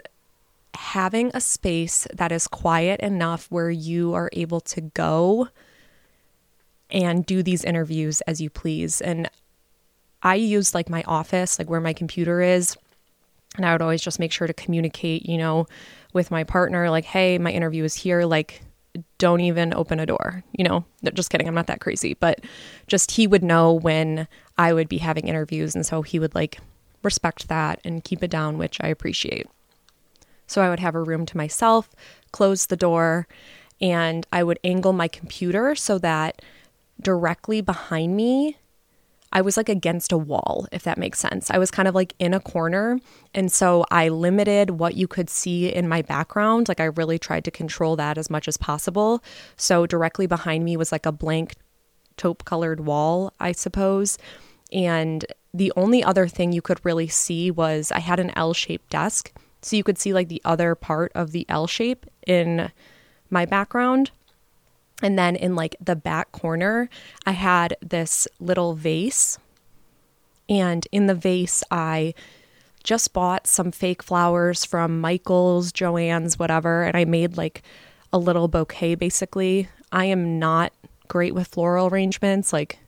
having 0.75 1.31
a 1.35 1.41
space 1.41 2.07
that 2.15 2.31
is 2.31 2.47
quiet 2.47 3.01
enough 3.01 3.47
where 3.51 3.71
you 3.71 4.15
are 4.15 4.31
able 4.35 4.61
to 4.61 4.83
go 4.83 5.49
and 6.91 7.27
do 7.27 7.43
these 7.43 7.65
interviews 7.65 8.21
as 8.23 8.41
you 8.41 8.51
please. 8.51 9.01
And 9.01 9.29
I 10.23 10.37
use 10.37 10.75
like 10.75 10.89
my 10.89 11.03
office, 11.07 11.59
like 11.59 11.71
where 11.71 11.81
my 11.81 11.93
computer 11.93 12.41
is. 12.41 12.77
And 13.57 13.65
I 13.65 13.73
would 13.73 13.83
always 13.83 14.03
just 14.03 14.21
make 14.21 14.33
sure 14.33 14.47
to 14.47 14.55
communicate, 14.55 15.27
you 15.27 15.39
know, 15.39 15.67
with 16.13 16.31
my 16.31 16.45
partner, 16.45 16.91
like, 16.91 17.05
hey, 17.05 17.39
my 17.39 17.51
interview 17.51 17.85
is 17.85 17.95
here. 17.95 18.25
Like, 18.25 18.63
don't 19.19 19.41
even 19.41 19.75
open 19.75 20.01
a 20.01 20.07
door, 20.07 20.43
you 20.53 20.65
know, 20.65 20.85
just 21.15 21.31
kidding. 21.31 21.47
I'm 21.49 21.55
not 21.55 21.67
that 21.67 21.81
crazy, 21.81 22.15
but 22.15 22.41
just 22.87 23.13
he 23.13 23.27
would 23.27 23.43
know 23.43 23.73
when 23.73 24.29
I 24.57 24.73
would 24.73 24.89
be 24.89 24.99
having 24.99 25.29
interviews. 25.29 25.75
And 25.75 25.85
so 25.85 26.03
he 26.03 26.19
would 26.19 26.35
like 26.35 26.59
respect 27.03 27.49
that 27.49 27.81
and 27.85 28.05
keep 28.05 28.23
it 28.23 28.31
down, 28.31 28.59
which 28.59 28.79
I 28.81 28.89
appreciate. 28.89 29.47
So 30.47 30.63
I 30.63 30.71
would 30.71 30.81
have 30.81 30.95
a 30.95 31.03
room 31.03 31.27
to 31.27 31.37
myself, 31.37 31.91
close 32.33 32.67
the 32.67 32.77
door, 32.77 33.29
and 33.81 34.27
I 34.33 34.43
would 34.43 34.59
angle 34.65 34.93
my 34.93 35.09
computer 35.09 35.75
so 35.75 35.99
that 35.99 36.43
directly 37.01 37.61
behind 37.61 38.17
me, 38.17 38.57
I 39.33 39.43
was 39.43 39.57
like 39.57 39.69
against 39.69 40.13
a 40.13 40.19
wall, 40.19 40.67
if 40.73 40.83
that 40.85 40.97
makes 40.97 41.19
sense. 41.19 41.51
I 41.51 41.59
was 41.59 41.71
kind 41.71 41.87
of 41.87 41.95
like 41.95 42.15
in 42.19 42.33
a 42.33 42.41
corner. 42.41 42.99
And 43.35 43.53
so 43.53 43.85
I 43.91 44.09
limited 44.09 44.71
what 44.71 44.97
you 44.97 45.07
could 45.07 45.29
see 45.29 45.69
in 45.73 45.87
my 45.87 46.01
background. 46.03 46.69
Like 46.69 46.81
I 46.81 46.85
really 46.85 47.19
tried 47.19 47.45
to 47.45 47.51
control 47.51 47.95
that 47.97 48.17
as 48.17 48.31
much 48.31 48.49
as 48.49 48.57
possible. 48.57 49.23
So 49.57 49.87
directly 49.87 50.27
behind 50.27 50.65
me 50.65 50.77
was 50.77 50.93
like 50.93 51.05
a 51.05 51.13
blank 51.13 51.57
taupe 52.17 52.45
colored 52.45 52.81
wall, 52.81 53.33
I 53.39 53.53
suppose. 53.53 54.17
And 54.73 55.27
the 55.53 55.73
only 55.77 56.03
other 56.03 56.27
thing 56.27 56.53
you 56.53 56.63
could 56.63 56.85
really 56.85 57.09
see 57.09 57.51
was 57.51 57.93
I 57.93 58.01
had 58.01 58.21
an 58.21 58.33
L 58.35 58.55
shaped 58.55 58.91
desk. 58.91 59.33
So 59.61 59.77
you 59.77 59.85
could 59.85 59.99
see 59.99 60.15
like 60.15 60.29
the 60.29 60.43
other 60.45 60.75
part 60.75 61.13
of 61.15 61.33
the 61.33 61.45
L 61.51 61.67
shape 61.67 62.07
in 62.27 62.71
my 63.29 63.45
background. 63.45 64.11
And 65.03 65.19
then 65.19 65.37
in 65.37 65.55
like 65.55 65.77
the 65.81 65.97
back 65.97 66.33
corner, 66.33 66.89
I 67.25 67.33
had 67.33 67.77
this 67.81 68.27
little 68.41 68.75
vase. 68.75 69.39
And 70.49 70.87
in 70.93 71.07
the 71.07 71.15
vase, 71.15 71.63
I 71.71 72.15
just 72.83 73.13
bought 73.13 73.47
some 73.47 73.71
fake 73.71 74.03
flowers 74.03 74.65
from 74.65 75.01
Michael's, 75.01 75.73
Joann's, 75.73 76.39
whatever. 76.39 76.85
And 76.85 76.97
I 76.97 77.05
made 77.05 77.37
like 77.37 77.63
a 78.13 78.19
little 78.19 78.49
bouquet 78.49 78.95
basically. 78.95 79.69
I 79.93 80.07
am 80.07 80.39
not 80.39 80.73
great 81.07 81.35
with 81.35 81.49
floral 81.49 81.89
arrangements. 81.89 82.53
Like, 82.53 82.79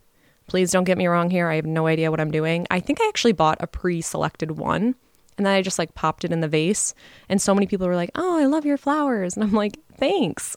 please 0.47 0.73
don't 0.73 0.85
get 0.85 0.99
me 0.99 1.07
wrong 1.07 1.31
here. 1.31 1.49
I 1.49 1.57
have 1.57 1.67
no 1.67 1.87
idea 1.87 2.11
what 2.11 2.21
I'm 2.21 2.31
doing. 2.31 2.67
I 2.71 2.81
think 2.81 3.01
I 3.01 3.09
actually 3.09 3.33
bought 3.33 3.59
a 3.61 3.67
pre 3.67 4.01
selected 4.01 4.53
one. 4.53 4.95
And 5.39 5.47
then 5.47 5.55
I 5.55 5.63
just 5.63 5.79
like 5.79 5.95
popped 5.95 6.25
it 6.25 6.33
in 6.33 6.41
the 6.41 6.49
vase. 6.49 6.93
And 7.29 7.41
so 7.41 7.55
many 7.55 7.67
people 7.67 7.87
were 7.87 7.97
like, 7.97 8.11
oh, 8.15 8.39
I 8.39 8.45
love 8.47 8.67
your 8.67 8.77
flowers. 8.77 9.37
And 9.37 9.45
I'm 9.45 9.53
like, 9.53 9.79
thanks 9.97 10.57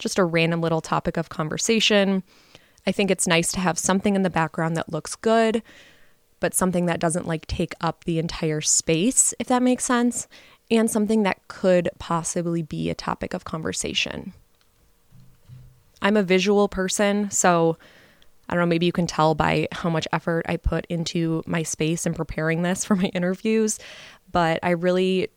just 0.00 0.18
a 0.18 0.24
random 0.24 0.60
little 0.60 0.80
topic 0.80 1.16
of 1.16 1.28
conversation. 1.28 2.22
I 2.86 2.92
think 2.92 3.10
it's 3.10 3.26
nice 3.26 3.52
to 3.52 3.60
have 3.60 3.78
something 3.78 4.16
in 4.16 4.22
the 4.22 4.30
background 4.30 4.76
that 4.76 4.92
looks 4.92 5.14
good, 5.14 5.62
but 6.40 6.54
something 6.54 6.86
that 6.86 7.00
doesn't 7.00 7.28
like 7.28 7.46
take 7.46 7.74
up 7.80 8.04
the 8.04 8.18
entire 8.18 8.60
space, 8.60 9.32
if 9.38 9.46
that 9.48 9.62
makes 9.62 9.84
sense, 9.84 10.26
and 10.70 10.90
something 10.90 11.22
that 11.22 11.46
could 11.48 11.90
possibly 11.98 12.62
be 12.62 12.90
a 12.90 12.94
topic 12.94 13.34
of 13.34 13.44
conversation. 13.44 14.32
I'm 16.02 16.16
a 16.16 16.22
visual 16.22 16.68
person, 16.68 17.30
so 17.30 17.76
I 18.48 18.54
don't 18.54 18.62
know, 18.62 18.66
maybe 18.66 18.86
you 18.86 18.92
can 18.92 19.06
tell 19.06 19.34
by 19.34 19.68
how 19.70 19.90
much 19.90 20.08
effort 20.12 20.46
I 20.48 20.56
put 20.56 20.86
into 20.86 21.42
my 21.46 21.62
space 21.62 22.06
and 22.06 22.16
preparing 22.16 22.62
this 22.62 22.84
for 22.84 22.96
my 22.96 23.04
interviews, 23.14 23.78
but 24.32 24.58
I 24.62 24.70
really 24.70 25.28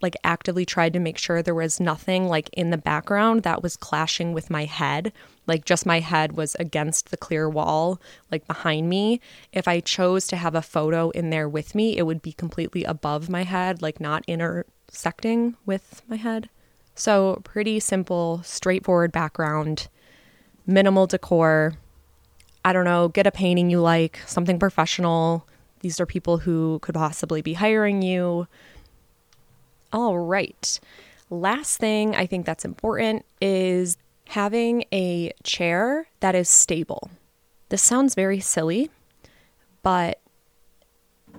like 0.00 0.16
actively 0.24 0.66
tried 0.66 0.92
to 0.92 1.00
make 1.00 1.18
sure 1.18 1.42
there 1.42 1.54
was 1.54 1.80
nothing 1.80 2.28
like 2.28 2.50
in 2.52 2.70
the 2.70 2.76
background 2.76 3.42
that 3.42 3.62
was 3.62 3.76
clashing 3.76 4.32
with 4.32 4.50
my 4.50 4.64
head. 4.64 5.12
Like 5.46 5.64
just 5.64 5.86
my 5.86 6.00
head 6.00 6.32
was 6.32 6.54
against 6.56 7.10
the 7.10 7.16
clear 7.16 7.48
wall, 7.48 8.00
like 8.30 8.46
behind 8.46 8.88
me. 8.88 9.20
If 9.52 9.68
I 9.68 9.80
chose 9.80 10.26
to 10.28 10.36
have 10.36 10.54
a 10.54 10.62
photo 10.62 11.10
in 11.10 11.30
there 11.30 11.48
with 11.48 11.74
me, 11.74 11.96
it 11.96 12.02
would 12.02 12.22
be 12.22 12.32
completely 12.32 12.84
above 12.84 13.28
my 13.28 13.44
head, 13.44 13.82
like 13.82 14.00
not 14.00 14.24
intersecting 14.26 15.56
with 15.64 16.02
my 16.08 16.16
head. 16.16 16.48
So, 16.94 17.40
pretty 17.42 17.80
simple, 17.80 18.40
straightforward 18.44 19.10
background, 19.10 19.88
minimal 20.66 21.06
decor. 21.06 21.74
I 22.64 22.72
don't 22.72 22.84
know, 22.84 23.08
get 23.08 23.26
a 23.26 23.32
painting 23.32 23.68
you 23.68 23.80
like, 23.80 24.20
something 24.26 24.58
professional. 24.58 25.46
These 25.80 26.00
are 26.00 26.06
people 26.06 26.38
who 26.38 26.78
could 26.80 26.94
possibly 26.94 27.42
be 27.42 27.54
hiring 27.54 28.00
you. 28.00 28.46
All 29.94 30.18
right. 30.18 30.80
Last 31.30 31.78
thing 31.78 32.16
I 32.16 32.26
think 32.26 32.46
that's 32.46 32.64
important 32.64 33.24
is 33.40 33.96
having 34.26 34.86
a 34.92 35.30
chair 35.44 36.08
that 36.18 36.34
is 36.34 36.48
stable. 36.48 37.12
This 37.68 37.80
sounds 37.80 38.16
very 38.16 38.40
silly, 38.40 38.90
but 39.84 40.20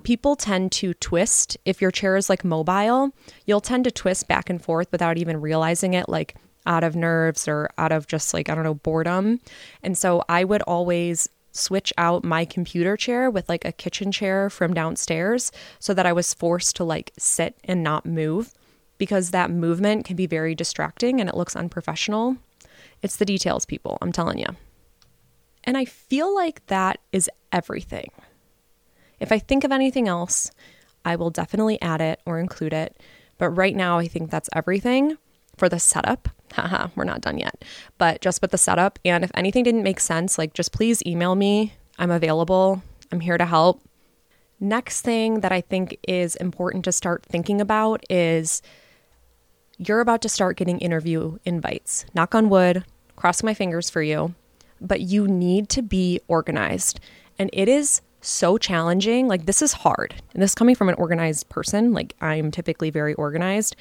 people 0.04 0.38
tend 0.38 0.72
to 0.72 0.94
twist. 0.94 1.58
If 1.66 1.82
your 1.82 1.92
chair 1.92 2.16
is 2.16 2.30
like 2.30 2.46
mobile, 2.46 3.12
you'll 3.46 3.60
tend 3.60 3.84
to 3.84 3.92
twist 3.92 4.30
back 4.30 4.50
and 4.50 4.64
forth 4.64 4.90
without 4.90 5.18
even 5.18 5.42
realizing 5.42 5.94
it, 5.94 6.08
like 6.08 6.36
out 6.66 6.86
of 6.86 6.96
nerves 6.96 7.50
or 7.50 7.70
out 7.78 7.92
of 7.92 8.08
just 8.08 8.34
like, 8.34 8.50
I 8.50 8.56
don't 8.56 8.64
know, 8.64 8.76
boredom. 8.76 9.42
And 9.84 9.98
so 9.98 10.24
I 10.30 10.46
would 10.46 10.62
always 10.62 11.28
switch 11.56 11.94
out 11.98 12.24
my 12.24 12.46
computer 12.46 12.98
chair 12.98 13.30
with 13.30 13.48
like 13.50 13.66
a 13.66 13.72
kitchen 13.72 14.12
chair 14.12 14.50
from 14.50 14.74
downstairs 14.74 15.52
so 15.80 15.94
that 15.94 16.06
I 16.06 16.14
was 16.14 16.34
forced 16.34 16.76
to 16.78 16.84
like 16.84 17.12
sit 17.18 17.56
and 17.64 17.84
not 17.84 18.06
move 18.06 18.54
because 18.98 19.32
that 19.32 19.52
movement 19.52 20.06
can 20.06 20.16
be 20.16 20.28
very 20.28 20.56
distracting 20.56 21.20
and 21.20 21.30
it 21.30 21.36
looks 21.36 21.56
unprofessional. 21.56 22.38
It's 23.02 23.18
the 23.18 23.26
details, 23.26 23.66
people, 23.66 23.98
I'm 24.02 24.12
telling 24.12 24.40
you. 24.40 24.48
And 25.64 25.78
I 25.78 25.86
feel 25.86 26.34
like 26.34 26.66
that 26.68 27.00
is 27.12 27.30
everything. 27.52 28.12
If 29.20 29.32
I 29.32 29.40
think 29.40 29.64
of 29.64 29.72
anything 29.72 30.08
else, 30.08 30.52
I 31.04 31.16
will 31.16 31.30
definitely 31.30 31.82
add 31.82 32.02
it 32.02 32.20
or 32.26 32.40
include 32.40 32.74
it. 32.74 33.00
But 33.38 33.50
right 33.50 33.76
now, 33.76 33.98
I 33.98 34.08
think 34.08 34.30
that's 34.30 34.50
everything 34.54 35.18
for 35.58 35.70
the 35.70 35.80
setup. 35.80 36.30
Haha, 36.56 36.88
we're 36.96 37.04
not 37.04 37.22
done 37.22 37.38
yet. 37.38 37.64
But 37.98 38.22
just 38.22 38.42
with 38.42 38.52
the 38.52 38.58
setup. 38.58 38.98
And 39.06 39.24
if 39.24 39.32
anything 39.34 39.64
didn't 39.64 39.84
make 39.84 40.00
sense, 40.00 40.38
like 40.38 40.54
just 40.54 40.72
please 40.72 41.06
email 41.06 41.36
me. 41.36 41.74
I'm 42.00 42.12
available. 42.12 42.82
I'm 43.12 43.20
here 43.20 43.38
to 43.38 43.46
help. 43.46 43.82
Next 44.60 45.02
thing 45.02 45.42
that 45.42 45.52
I 45.52 45.62
think 45.62 45.98
is 46.08 46.36
important 46.38 46.86
to 46.86 46.92
start 46.92 47.26
thinking 47.26 47.60
about 47.60 48.04
is 48.10 48.62
you're 49.78 50.00
about 50.00 50.22
to 50.22 50.30
start 50.30 50.58
getting 50.58 50.80
interview 50.80 51.38
invites. 51.44 52.06
Knock 52.14 52.34
on 52.34 52.50
wood, 52.50 52.86
cross 53.18 53.44
my 53.44 53.54
fingers 53.54 53.90
for 53.90 54.02
you, 54.02 54.34
but 54.80 55.02
you 55.02 55.28
need 55.28 55.68
to 55.70 55.82
be 55.82 56.22
organized. 56.28 57.02
And 57.38 57.50
it 57.52 57.68
is 57.68 58.02
so 58.22 58.58
challenging. 58.58 59.28
Like, 59.28 59.46
this 59.46 59.62
is 59.62 59.74
hard. 59.74 60.16
And 60.34 60.42
this 60.42 60.56
coming 60.56 60.76
from 60.76 60.90
an 60.90 60.96
organized 60.96 61.50
person, 61.50 61.94
like, 61.94 62.16
I'm 62.22 62.50
typically 62.50 62.90
very 62.90 63.14
organized. 63.16 63.76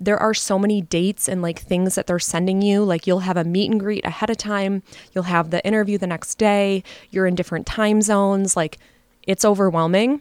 There 0.00 0.18
are 0.18 0.34
so 0.34 0.58
many 0.58 0.82
dates 0.82 1.28
and 1.28 1.40
like 1.40 1.58
things 1.60 1.94
that 1.94 2.06
they're 2.06 2.18
sending 2.18 2.62
you. 2.62 2.84
Like, 2.84 3.06
you'll 3.06 3.20
have 3.20 3.36
a 3.36 3.44
meet 3.44 3.70
and 3.70 3.80
greet 3.80 4.04
ahead 4.04 4.30
of 4.30 4.36
time, 4.36 4.82
you'll 5.12 5.24
have 5.24 5.50
the 5.50 5.64
interview 5.66 5.98
the 5.98 6.06
next 6.06 6.36
day, 6.36 6.82
you're 7.10 7.26
in 7.26 7.34
different 7.34 7.66
time 7.66 8.02
zones. 8.02 8.56
Like, 8.56 8.78
it's 9.22 9.44
overwhelming. 9.44 10.20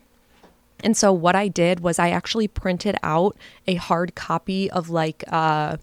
And 0.81 0.95
so, 0.95 1.11
what 1.11 1.35
I 1.35 1.47
did 1.47 1.79
was 1.79 1.99
I 1.99 2.09
actually 2.09 2.47
printed 2.47 2.97
out 3.03 3.37
a 3.67 3.75
hard 3.75 4.15
copy 4.15 4.69
of 4.71 4.89
like, 4.89 5.23
uh, 5.27 5.77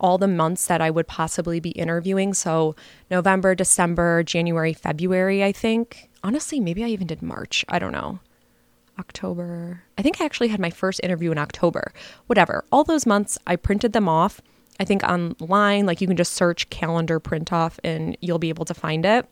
all 0.00 0.18
the 0.18 0.28
months 0.28 0.66
that 0.66 0.80
I 0.80 0.90
would 0.90 1.06
possibly 1.06 1.60
be 1.60 1.70
interviewing. 1.70 2.34
So, 2.34 2.76
November, 3.10 3.54
December, 3.54 4.22
January, 4.22 4.72
February, 4.72 5.42
I 5.42 5.52
think 5.52 6.10
honestly, 6.22 6.58
maybe 6.58 6.82
I 6.82 6.88
even 6.88 7.06
did 7.06 7.22
March. 7.22 7.64
I 7.68 7.78
don't 7.78 7.92
know. 7.92 8.18
October. 8.98 9.82
I 9.98 10.02
think 10.02 10.20
I 10.20 10.24
actually 10.24 10.48
had 10.48 10.60
my 10.60 10.70
first 10.70 11.00
interview 11.02 11.30
in 11.32 11.38
October. 11.38 11.92
Whatever. 12.26 12.64
All 12.70 12.84
those 12.84 13.06
months, 13.06 13.38
I 13.46 13.56
printed 13.56 13.92
them 13.92 14.08
off. 14.08 14.40
I 14.80 14.84
think 14.84 15.04
online, 15.04 15.86
like 15.86 16.00
you 16.00 16.06
can 16.06 16.16
just 16.16 16.32
search 16.32 16.68
calendar 16.70 17.20
print 17.20 17.52
off 17.52 17.78
and 17.84 18.16
you'll 18.20 18.38
be 18.38 18.48
able 18.48 18.64
to 18.64 18.74
find 18.74 19.04
it. 19.04 19.26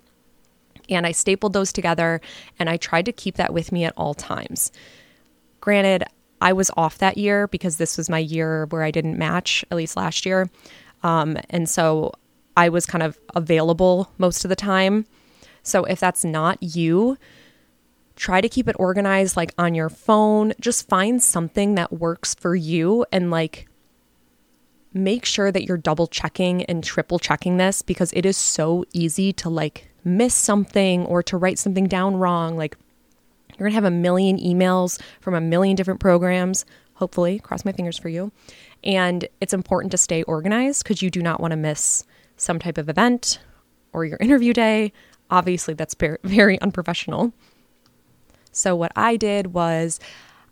And 0.89 1.07
I 1.07 1.13
stapled 1.13 1.53
those 1.53 1.73
together 1.73 2.21
and 2.59 2.69
I 2.69 2.77
tried 2.77 3.07
to 3.07 3.13
keep 3.13 3.37
that 3.37 3.53
with 3.53 3.73
me 3.73 3.85
at 3.85 3.95
all 3.97 4.15
times. 4.15 4.73
Granted, 5.61 6.05
I 6.41 6.53
was 6.53 6.71
off 6.77 6.99
that 6.99 7.17
year 7.17 7.47
because 7.47 7.77
this 7.77 7.97
was 7.97 8.11
my 8.11 8.19
year 8.19 8.67
where 8.67 8.83
I 8.83 8.91
didn't 8.91 9.17
match, 9.17 9.65
at 9.71 9.77
least 9.77 9.97
last 9.97 10.27
year. 10.27 10.51
Um, 11.05 11.39
and 11.51 11.69
so 11.69 12.13
I 12.57 12.69
was 12.69 12.85
kind 12.85 13.03
of 13.03 13.19
available 13.35 14.11
most 14.19 14.45
of 14.45 14.49
the 14.49 14.57
time. 14.57 15.07
So 15.63 15.85
if 15.85 16.01
that's 16.01 16.25
not 16.25 16.61
you, 16.61 17.17
try 18.17 18.41
to 18.41 18.49
keep 18.49 18.69
it 18.69 18.77
organized 18.79 19.37
like 19.37 19.55
on 19.59 19.75
your 19.75 19.89
phone. 19.89 20.53
Just 20.61 20.89
find 20.89 21.23
something 21.23 21.75
that 21.75 21.93
works 21.93 22.35
for 22.35 22.55
you 22.55 23.05
and 23.13 23.31
like 23.31 23.69
make 24.93 25.25
sure 25.25 25.51
that 25.51 25.65
you're 25.65 25.79
double 25.79 26.07
checking 26.07 26.65
and 26.65 26.85
triple 26.85 27.19
checking 27.19 27.57
this 27.57 27.83
because 27.83 28.13
it 28.13 28.27
is 28.27 28.37
so 28.37 28.85
easy 28.93 29.33
to 29.33 29.49
like 29.49 29.89
miss 30.05 30.35
something 30.35 31.07
or 31.07 31.23
to 31.23 31.37
write 31.37 31.59
something 31.59 31.87
down 31.87 32.17
wrong. 32.17 32.57
Like 32.57 32.77
you're 33.51 33.67
going 33.67 33.71
to 33.71 33.75
have 33.75 33.85
a 33.85 33.91
million 33.91 34.39
emails 34.39 35.01
from 35.21 35.35
a 35.35 35.41
million 35.41 35.77
different 35.77 36.01
programs, 36.01 36.65
hopefully, 36.95 37.39
cross 37.39 37.65
my 37.65 37.73
fingers 37.73 37.99
for 37.99 38.09
you. 38.09 38.33
And 38.85 39.29
it's 39.41 39.55
important 39.55 39.93
to 39.93 39.99
stay 39.99 40.23
organized 40.25 40.83
because 40.83 41.03
you 41.03 41.11
do 41.11 41.23
not 41.23 41.41
want 41.41 41.53
to 41.53 41.57
miss 41.57 42.05
some 42.37 42.59
type 42.59 42.79
of 42.79 42.89
event 42.89 43.39
or 43.93 44.05
your 44.05 44.19
interview 44.21 44.53
day 44.53 44.93
Obviously, 45.33 45.73
that's 45.75 45.97
very 46.23 46.61
unprofessional. 46.61 47.33
So, 48.53 48.77
what 48.77 48.93
I 48.95 49.17
did 49.17 49.49
was 49.49 49.99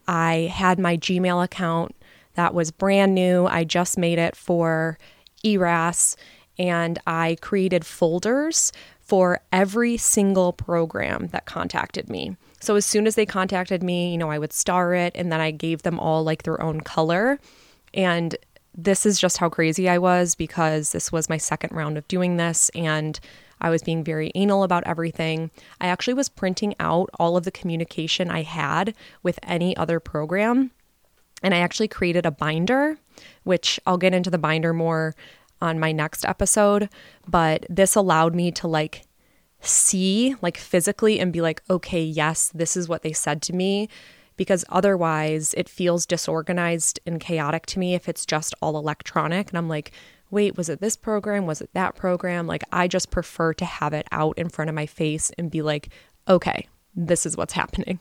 I 0.08 0.50
had 0.52 0.78
my 0.78 0.96
Gmail 0.96 1.44
account 1.44 1.94
that 2.34 2.54
was 2.54 2.70
brand 2.70 3.14
new. 3.14 3.46
I 3.46 3.64
just 3.64 3.98
made 3.98 4.18
it 4.18 4.34
for 4.34 4.98
ERAS 5.44 6.16
and 6.58 6.98
I 7.06 7.36
created 7.40 7.84
folders 7.84 8.72
for 9.00 9.40
every 9.52 9.96
single 9.96 10.52
program 10.52 11.28
that 11.28 11.46
contacted 11.46 12.08
me. 12.08 12.36
So 12.60 12.76
as 12.76 12.84
soon 12.84 13.06
as 13.06 13.14
they 13.14 13.26
contacted 13.26 13.82
me, 13.82 14.12
you 14.12 14.18
know, 14.18 14.30
I 14.30 14.38
would 14.38 14.52
star 14.52 14.94
it 14.94 15.12
and 15.16 15.32
then 15.32 15.40
I 15.40 15.50
gave 15.50 15.82
them 15.82 15.98
all 15.98 16.22
like 16.22 16.42
their 16.42 16.60
own 16.62 16.82
color. 16.82 17.38
And 17.94 18.36
this 18.76 19.04
is 19.04 19.18
just 19.18 19.38
how 19.38 19.48
crazy 19.48 19.88
I 19.88 19.98
was 19.98 20.34
because 20.34 20.92
this 20.92 21.10
was 21.10 21.28
my 21.28 21.38
second 21.38 21.72
round 21.72 21.98
of 21.98 22.06
doing 22.08 22.36
this 22.36 22.70
and 22.74 23.18
I 23.60 23.70
was 23.70 23.82
being 23.82 24.02
very 24.02 24.32
anal 24.34 24.62
about 24.62 24.86
everything. 24.86 25.50
I 25.80 25.86
actually 25.86 26.14
was 26.14 26.28
printing 26.28 26.74
out 26.80 27.10
all 27.18 27.36
of 27.36 27.44
the 27.44 27.50
communication 27.50 28.30
I 28.30 28.42
had 28.42 28.94
with 29.22 29.38
any 29.42 29.76
other 29.76 30.00
program. 30.00 30.70
And 31.42 31.54
I 31.54 31.58
actually 31.58 31.88
created 31.88 32.26
a 32.26 32.30
binder, 32.30 32.98
which 33.44 33.80
I'll 33.86 33.98
get 33.98 34.14
into 34.14 34.30
the 34.30 34.38
binder 34.38 34.72
more 34.72 35.14
on 35.60 35.78
my 35.78 35.92
next 35.92 36.24
episode. 36.24 36.88
But 37.28 37.66
this 37.68 37.94
allowed 37.94 38.34
me 38.34 38.50
to 38.52 38.68
like 38.68 39.04
see, 39.60 40.34
like 40.40 40.56
physically, 40.56 41.20
and 41.20 41.32
be 41.32 41.40
like, 41.40 41.62
okay, 41.68 42.02
yes, 42.02 42.50
this 42.54 42.76
is 42.76 42.88
what 42.88 43.02
they 43.02 43.12
said 43.12 43.42
to 43.42 43.52
me. 43.54 43.88
Because 44.36 44.64
otherwise, 44.70 45.52
it 45.54 45.68
feels 45.68 46.06
disorganized 46.06 46.98
and 47.04 47.20
chaotic 47.20 47.66
to 47.66 47.78
me 47.78 47.94
if 47.94 48.08
it's 48.08 48.24
just 48.24 48.54
all 48.62 48.78
electronic. 48.78 49.50
And 49.50 49.58
I'm 49.58 49.68
like, 49.68 49.92
wait, 50.30 50.56
was 50.56 50.68
it 50.68 50.80
this 50.80 50.96
program? 50.96 51.46
Was 51.46 51.60
it 51.60 51.70
that 51.74 51.96
program? 51.96 52.46
Like, 52.46 52.62
I 52.72 52.88
just 52.88 53.10
prefer 53.10 53.52
to 53.54 53.64
have 53.64 53.92
it 53.92 54.06
out 54.12 54.38
in 54.38 54.48
front 54.48 54.68
of 54.68 54.74
my 54.74 54.86
face 54.86 55.30
and 55.38 55.50
be 55.50 55.62
like, 55.62 55.90
okay, 56.28 56.68
this 56.94 57.26
is 57.26 57.36
what's 57.36 57.52
happening. 57.54 58.00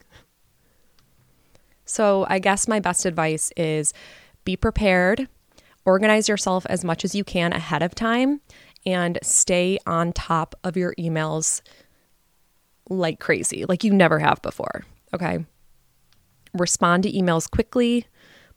So, 1.86 2.26
I 2.30 2.40
guess 2.40 2.68
my 2.68 2.80
best 2.80 3.06
advice 3.06 3.52
is 3.58 3.94
be 4.46 4.56
prepared, 4.56 5.28
organize 5.86 6.30
yourself 6.30 6.66
as 6.68 6.84
much 6.84 7.04
as 7.04 7.16
you 7.16 7.24
can 7.24 7.52
ahead 7.52 7.82
of 7.82 7.96
time, 7.96 8.42
and 8.86 9.18
stay 9.24 9.80
on 9.86 10.14
top 10.14 10.56
of 10.64 10.78
your 10.78 10.94
emails 10.96 11.62
like 12.90 13.20
crazy, 13.20 13.66
like 13.66 13.84
you 13.84 13.94
never 13.94 14.20
have 14.20 14.42
before. 14.42 14.84
Okay. 15.14 15.46
Respond 16.54 17.04
to 17.04 17.12
emails 17.12 17.50
quickly, 17.50 18.08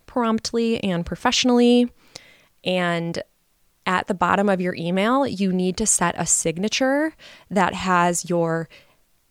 promptly, 0.06 0.82
and 0.82 1.04
professionally. 1.04 1.92
And 2.64 3.22
at 3.86 4.06
the 4.06 4.14
bottom 4.14 4.48
of 4.48 4.60
your 4.60 4.74
email, 4.74 5.26
you 5.26 5.52
need 5.52 5.76
to 5.78 5.86
set 5.86 6.14
a 6.16 6.26
signature 6.26 7.14
that 7.50 7.74
has 7.74 8.28
your 8.28 8.68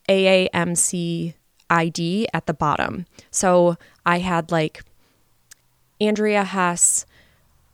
AAMC 0.10 1.34
ID 1.70 2.28
at 2.34 2.46
the 2.46 2.54
bottom. 2.54 3.06
So 3.30 3.78
I 4.06 4.20
had 4.20 4.52
like 4.52 4.84
Andrea 6.00 6.44
Hess 6.44 7.06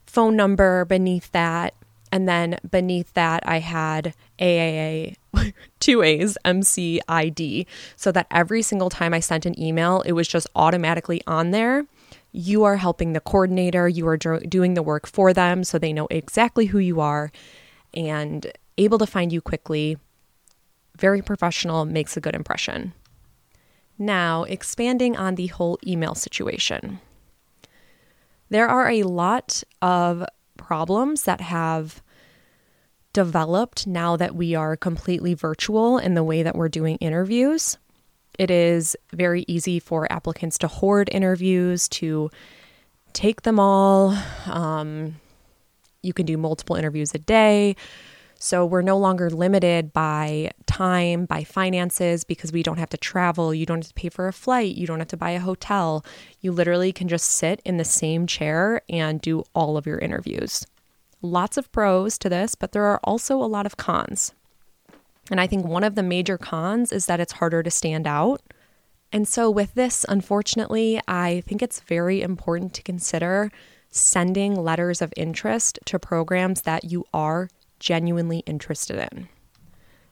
phone 0.06 0.36
number 0.36 0.86
beneath 0.86 1.32
that. 1.32 1.74
And 2.12 2.28
then 2.28 2.58
beneath 2.70 3.14
that, 3.16 3.44
I 3.46 3.60
had 3.60 4.14
AAA, 4.40 5.16
two 5.80 6.02
A's, 6.04 6.38
MC 6.46 7.02
ID, 7.08 7.68
so 7.98 8.14
that 8.14 8.28
every 8.32 8.62
single 8.62 8.90
time 8.90 9.14
I 9.14 9.20
sent 9.20 9.46
an 9.46 9.60
email, 9.60 10.02
it 10.04 10.14
was 10.14 10.28
just 10.28 10.48
automatically 10.56 11.22
on 11.28 11.52
there 11.52 11.86
you 12.38 12.64
are 12.64 12.78
helping 12.78 13.14
the 13.14 13.20
coordinator, 13.20 13.88
you 13.88 14.08
are 14.08 14.18
doing 14.18 14.76
the 14.76 14.84
work 14.84 15.08
for 15.08 15.34
them 15.34 15.64
so 15.64 15.80
they 15.80 15.92
know 15.92 16.08
exactly 16.12 16.68
who 16.68 16.78
you 16.78 17.02
are 17.02 17.32
and 17.96 18.52
able 18.78 19.00
to 19.00 19.08
find 19.08 19.34
you 19.34 19.42
quickly. 19.42 19.98
Very 20.98 21.24
professional, 21.24 21.84
makes 21.86 22.16
a 22.16 22.22
good 22.22 22.36
impression. 22.36 22.94
Now, 23.98 24.44
expanding 24.44 25.18
on 25.18 25.34
the 25.34 25.48
whole 25.48 25.80
email 25.86 26.14
situation. 26.14 27.00
There 28.50 28.68
are 28.68 28.90
a 28.90 29.04
lot 29.04 29.64
of 29.82 30.24
problems 30.58 31.24
that 31.24 31.42
have 31.42 32.04
developed 33.14 33.88
now 33.88 34.16
that 34.16 34.36
we 34.36 34.54
are 34.54 34.78
completely 34.78 35.34
virtual 35.34 35.98
in 35.98 36.14
the 36.14 36.24
way 36.24 36.44
that 36.44 36.56
we're 36.56 36.70
doing 36.70 36.98
interviews. 36.98 37.78
It 38.38 38.52
is 38.52 38.96
very 39.14 39.46
easy 39.48 39.80
for 39.80 40.12
applicants 40.12 40.58
to 40.60 40.68
hoard 40.68 41.10
interviews, 41.12 41.88
to 41.90 42.30
take 43.14 43.42
them 43.42 43.60
all. 43.60 44.16
Um, 44.46 45.16
you 46.04 46.14
can 46.14 46.26
do 46.26 46.38
multiple 46.38 46.76
interviews 46.76 47.14
a 47.14 47.20
day. 47.20 47.76
So 48.40 48.66
we're 48.66 48.84
no 48.84 48.98
longer 48.98 49.32
limited 49.32 49.92
by 49.92 50.52
time, 50.68 51.26
by 51.26 51.44
finances, 51.44 52.24
because 52.24 52.52
we 52.52 52.62
don't 52.62 52.78
have 52.78 52.90
to 52.90 52.98
travel. 52.98 53.54
You 53.54 53.66
don't 53.66 53.80
have 53.80 53.88
to 53.88 53.94
pay 53.96 54.10
for 54.10 54.28
a 54.28 54.34
flight. 54.34 54.76
You 54.76 54.86
don't 54.86 55.00
have 55.00 55.08
to 55.08 55.18
buy 55.18 55.32
a 55.32 55.40
hotel. 55.40 56.06
You 56.40 56.52
literally 56.52 56.94
can 56.94 57.08
just 57.08 57.28
sit 57.28 57.62
in 57.66 57.78
the 57.78 57.84
same 57.84 58.28
chair 58.28 58.82
and 58.88 59.20
do 59.20 59.44
all 59.56 59.76
of 59.76 59.88
your 59.88 59.98
interviews. 59.98 60.68
Lots 61.24 61.58
of 61.58 61.72
pros 61.72 62.20
to 62.20 62.30
this, 62.30 62.54
but 62.54 62.74
there 62.74 62.86
are 62.86 63.00
also 63.04 63.42
a 63.42 63.50
lot 63.50 63.66
of 63.66 63.78
cons. 63.78 64.34
And 65.30 65.42
I 65.42 65.48
think 65.48 65.66
one 65.66 65.84
of 65.84 65.96
the 65.96 66.04
major 66.04 66.38
cons 66.38 66.92
is 66.92 67.06
that 67.06 67.20
it's 67.20 67.34
harder 67.34 67.64
to 67.64 67.72
stand 67.72 68.08
out. 68.08 68.42
And 69.12 69.28
so, 69.28 69.50
with 69.50 69.74
this, 69.74 70.06
unfortunately, 70.10 71.00
I 71.08 71.42
think 71.46 71.62
it's 71.62 71.80
very 71.80 72.22
important 72.22 72.74
to 72.74 72.84
consider 72.84 73.52
sending 73.90 74.56
letters 74.56 75.02
of 75.02 75.14
interest 75.16 75.80
to 75.86 75.98
programs 75.98 76.62
that 76.64 76.84
you 76.84 77.06
are 77.14 77.50
genuinely 77.80 78.40
interested 78.40 79.08
in. 79.12 79.30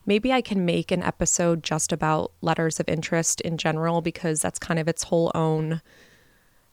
Maybe 0.05 0.31
I 0.31 0.41
can 0.41 0.65
make 0.65 0.91
an 0.91 1.03
episode 1.03 1.63
just 1.63 1.91
about 1.91 2.31
letters 2.41 2.79
of 2.79 2.87
interest 2.87 3.41
in 3.41 3.57
general 3.57 4.01
because 4.01 4.41
that's 4.41 4.59
kind 4.59 4.79
of 4.79 4.87
its 4.87 5.03
whole 5.03 5.31
own 5.33 5.81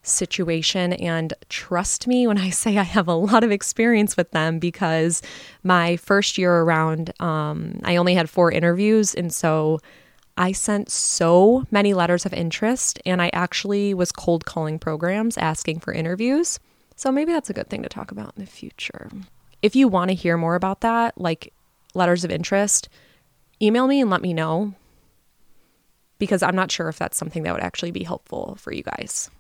situation. 0.03 0.93
And 0.95 1.33
trust 1.49 2.07
me 2.07 2.27
when 2.27 2.39
I 2.39 2.51
say 2.63 2.79
I 2.79 2.83
have 2.83 3.09
a 3.09 3.15
lot 3.15 3.45
of 3.45 3.51
experience 3.51 4.17
with 4.17 4.31
them 4.33 4.59
because 4.59 5.23
my 5.63 5.97
first 5.97 6.39
year 6.39 6.61
around, 6.61 7.13
um, 7.21 7.81
I 7.85 7.97
only 7.97 8.15
had 8.15 8.29
four 8.29 8.51
interviews. 8.51 9.15
And 9.15 9.33
so 9.33 9.81
I 10.37 10.53
sent 10.53 10.91
so 10.91 11.65
many 11.71 11.93
letters 11.93 12.25
of 12.25 12.33
interest, 12.33 12.99
and 13.05 13.21
I 13.21 13.31
actually 13.33 13.93
was 13.93 14.13
cold 14.13 14.47
calling 14.47 14.79
programs 14.79 15.37
asking 15.37 15.81
for 15.81 15.93
interviews. 15.93 16.59
So 16.97 17.13
maybe 17.13 17.33
that's 17.33 17.51
a 17.51 17.55
good 17.55 17.69
thing 17.69 17.83
to 17.83 17.89
talk 17.89 18.11
about 18.11 18.33
in 18.37 18.45
the 18.45 18.51
future. 18.51 19.11
If 19.61 19.77
you 19.77 19.89
want 19.89 20.09
to 20.09 20.15
hear 20.15 20.37
more 20.37 20.55
about 20.55 20.81
that, 20.81 21.21
like 21.21 21.53
letters 21.95 22.25
of 22.25 22.31
interest, 22.31 22.89
email 23.61 23.87
me 23.87 24.01
and 24.01 24.11
let 24.11 24.23
me 24.23 24.33
know 24.33 24.75
because 26.19 26.43
I'm 26.43 26.57
not 26.57 26.71
sure 26.71 26.89
if 26.89 26.99
that's 26.99 27.17
something 27.17 27.43
that 27.43 27.53
would 27.53 27.63
actually 27.63 27.91
be 27.91 28.05
helpful 28.05 28.57
for 28.59 28.73
you 28.73 28.83
guys. 28.83 29.31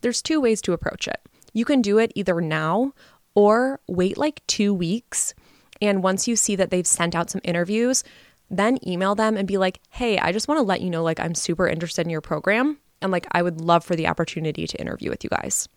There's 0.00 0.22
two 0.22 0.40
ways 0.40 0.60
to 0.62 0.72
approach 0.72 1.08
it. 1.08 1.20
You 1.52 1.64
can 1.64 1.82
do 1.82 1.98
it 1.98 2.12
either 2.14 2.40
now 2.40 2.92
or 3.34 3.80
wait 3.86 4.18
like 4.18 4.46
two 4.46 4.74
weeks. 4.74 5.34
And 5.80 6.02
once 6.02 6.26
you 6.26 6.36
see 6.36 6.56
that 6.56 6.70
they've 6.70 6.86
sent 6.86 7.14
out 7.14 7.30
some 7.30 7.40
interviews, 7.44 8.04
then 8.50 8.78
email 8.86 9.14
them 9.14 9.36
and 9.36 9.48
be 9.48 9.58
like, 9.58 9.80
hey, 9.90 10.18
I 10.18 10.32
just 10.32 10.48
want 10.48 10.58
to 10.58 10.62
let 10.62 10.80
you 10.80 10.90
know, 10.90 11.02
like, 11.02 11.20
I'm 11.20 11.34
super 11.34 11.68
interested 11.68 12.06
in 12.06 12.10
your 12.10 12.20
program. 12.20 12.78
And 13.02 13.12
like, 13.12 13.26
I 13.32 13.42
would 13.42 13.60
love 13.60 13.84
for 13.84 13.96
the 13.96 14.06
opportunity 14.06 14.66
to 14.66 14.80
interview 14.80 15.10
with 15.10 15.24
you 15.24 15.30
guys. 15.30 15.68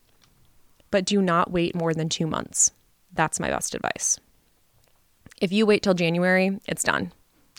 But 0.91 1.05
do 1.05 1.21
not 1.21 1.51
wait 1.51 1.75
more 1.75 1.93
than 1.93 2.09
two 2.09 2.27
months. 2.27 2.71
That's 3.13 3.39
my 3.39 3.49
best 3.49 3.75
advice. 3.75 4.19
If 5.41 5.51
you 5.51 5.65
wait 5.65 5.83
till 5.83 5.93
January, 5.93 6.59
it's 6.67 6.83
done. 6.83 7.11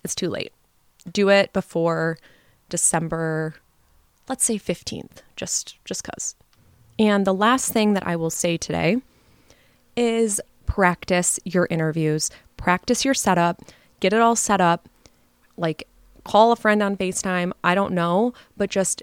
It's 0.05 0.14
too 0.14 0.29
late. 0.29 0.53
Do 1.11 1.29
it 1.29 1.53
before 1.53 2.18
December, 2.68 3.55
let's 4.29 4.44
say 4.44 4.59
15th, 4.59 5.23
just 5.37 5.77
just 5.85 6.05
cuz. 6.05 6.35
And 7.01 7.27
the 7.27 7.33
last 7.33 7.73
thing 7.73 7.95
that 7.95 8.07
I 8.07 8.15
will 8.15 8.29
say 8.29 8.59
today 8.59 8.99
is 9.97 10.39
practice 10.67 11.41
your 11.47 11.67
interviews. 11.71 12.31
Practice 12.59 13.07
your 13.07 13.15
setup. 13.15 13.63
Get 14.01 14.13
it 14.13 14.21
all 14.21 14.37
set 14.37 14.61
up. 14.61 14.87
Like 15.57 15.89
call 16.25 16.53
a 16.53 16.57
friend 16.57 16.83
on 16.83 16.99
FaceTime. 16.99 17.53
I 17.65 17.75
don't 17.75 17.95
know, 17.95 18.35
but 18.55 18.69
just 18.69 19.03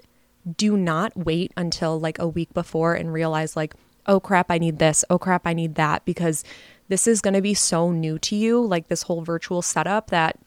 do 0.56 0.76
not 0.76 1.16
wait 1.16 1.52
until 1.56 1.98
like 1.98 2.20
a 2.20 2.28
week 2.28 2.54
before 2.54 2.94
and 2.94 3.12
realize 3.12 3.56
like, 3.56 3.74
"Oh 4.06 4.20
crap, 4.20 4.48
I 4.48 4.58
need 4.58 4.78
this. 4.78 5.04
Oh 5.10 5.18
crap, 5.18 5.44
I 5.44 5.52
need 5.52 5.74
that" 5.74 6.04
because 6.04 6.44
this 6.86 7.08
is 7.08 7.20
going 7.20 7.34
to 7.34 7.42
be 7.42 7.52
so 7.52 7.90
new 7.90 8.16
to 8.20 8.36
you, 8.36 8.64
like 8.64 8.86
this 8.86 9.02
whole 9.02 9.22
virtual 9.22 9.60
setup, 9.60 10.10
that 10.10 10.38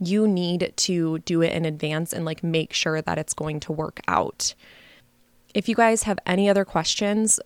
you 0.00 0.26
need 0.26 0.72
to 0.76 1.20
do 1.20 1.40
it 1.40 1.52
in 1.52 1.64
advance 1.64 2.12
and 2.12 2.24
like 2.24 2.42
make 2.42 2.72
sure 2.72 3.00
that 3.00 3.16
it's 3.16 3.32
going 3.32 3.60
to 3.60 3.72
work 3.72 4.00
out. 4.08 4.54
If 5.54 5.68
you 5.68 5.74
guys 5.76 6.02
have 6.02 6.18
any 6.26 6.48
other 6.48 6.64
questions, 6.64 7.40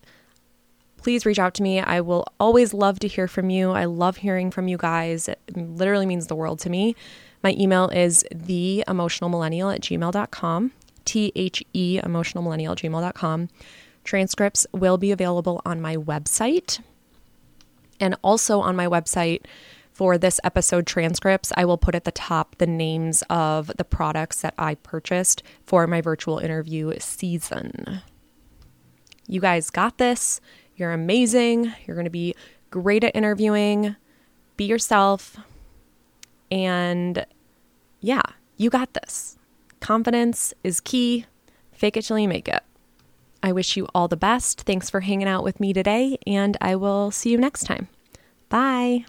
please 0.97 1.25
reach 1.27 1.38
out 1.38 1.55
to 1.55 1.62
me. 1.62 1.79
I 1.79 2.01
will 2.01 2.27
always 2.40 2.75
love 2.75 2.99
to 3.01 3.09
hear 3.09 3.29
from 3.29 3.51
you. 3.51 3.71
I 3.71 3.85
love 3.85 4.18
hearing 4.18 4.51
from 4.51 4.66
you 4.66 4.77
guys. 4.77 5.29
It 5.29 5.38
literally 5.55 6.07
means 6.07 6.27
the 6.27 6.35
world 6.35 6.59
to 6.61 6.71
me. 6.71 6.97
My 7.42 7.55
email 7.59 7.88
is 7.88 8.25
theemotionalmillennial 8.35 9.75
at 9.75 9.83
gmail.com, 9.83 10.73
T 11.05 11.33
H 11.37 11.62
E 11.73 12.01
emotionalmillennial 12.03 12.73
at 12.73 12.79
gmail.com. 12.79 13.49
Transcripts 14.05 14.66
will 14.73 14.97
be 14.97 15.12
available 15.12 15.61
on 15.64 15.81
my 15.81 15.97
website, 15.97 16.81
and 18.01 18.16
also 18.23 18.61
on 18.61 18.75
my 18.75 18.87
website 18.87 19.42
for 19.98 20.16
this 20.16 20.38
episode 20.44 20.87
transcripts, 20.87 21.50
I 21.56 21.64
will 21.64 21.76
put 21.76 21.96
at 21.96 22.04
the 22.04 22.12
top 22.12 22.54
the 22.58 22.68
names 22.68 23.24
of 23.28 23.72
the 23.78 23.84
products 23.84 24.42
that 24.42 24.54
I 24.56 24.76
purchased 24.76 25.42
for 25.66 25.84
my 25.88 26.00
virtual 26.00 26.38
interview 26.38 26.94
season. 27.00 28.02
You 29.26 29.40
guys 29.40 29.70
got 29.70 29.98
this. 29.98 30.40
You're 30.76 30.92
amazing. 30.92 31.72
You're 31.84 31.96
going 31.96 32.04
to 32.04 32.11
be 32.11 32.37
great 32.70 33.02
at 33.02 33.16
interviewing. 33.16 33.96
Be 34.56 34.66
yourself. 34.66 35.37
And 36.48 37.26
yeah, 38.00 38.22
you 38.56 38.70
got 38.70 38.94
this. 38.94 39.37
Confidence 39.80 40.54
is 40.62 40.78
key. 40.78 41.26
Fake 41.72 41.96
it 41.96 42.02
till 42.02 42.20
you 42.20 42.28
make 42.28 42.46
it. 42.46 42.62
I 43.42 43.50
wish 43.50 43.76
you 43.76 43.88
all 43.96 44.06
the 44.06 44.16
best. 44.16 44.61
Thanks 44.61 44.90
for 44.90 45.00
hanging 45.00 45.26
out 45.26 45.42
with 45.42 45.58
me 45.58 45.72
today, 45.72 46.18
and 46.24 46.56
I 46.61 46.76
will 46.76 47.11
see 47.11 47.30
you 47.30 47.38
next 47.38 47.64
time. 47.64 47.88
Bye. 48.48 49.04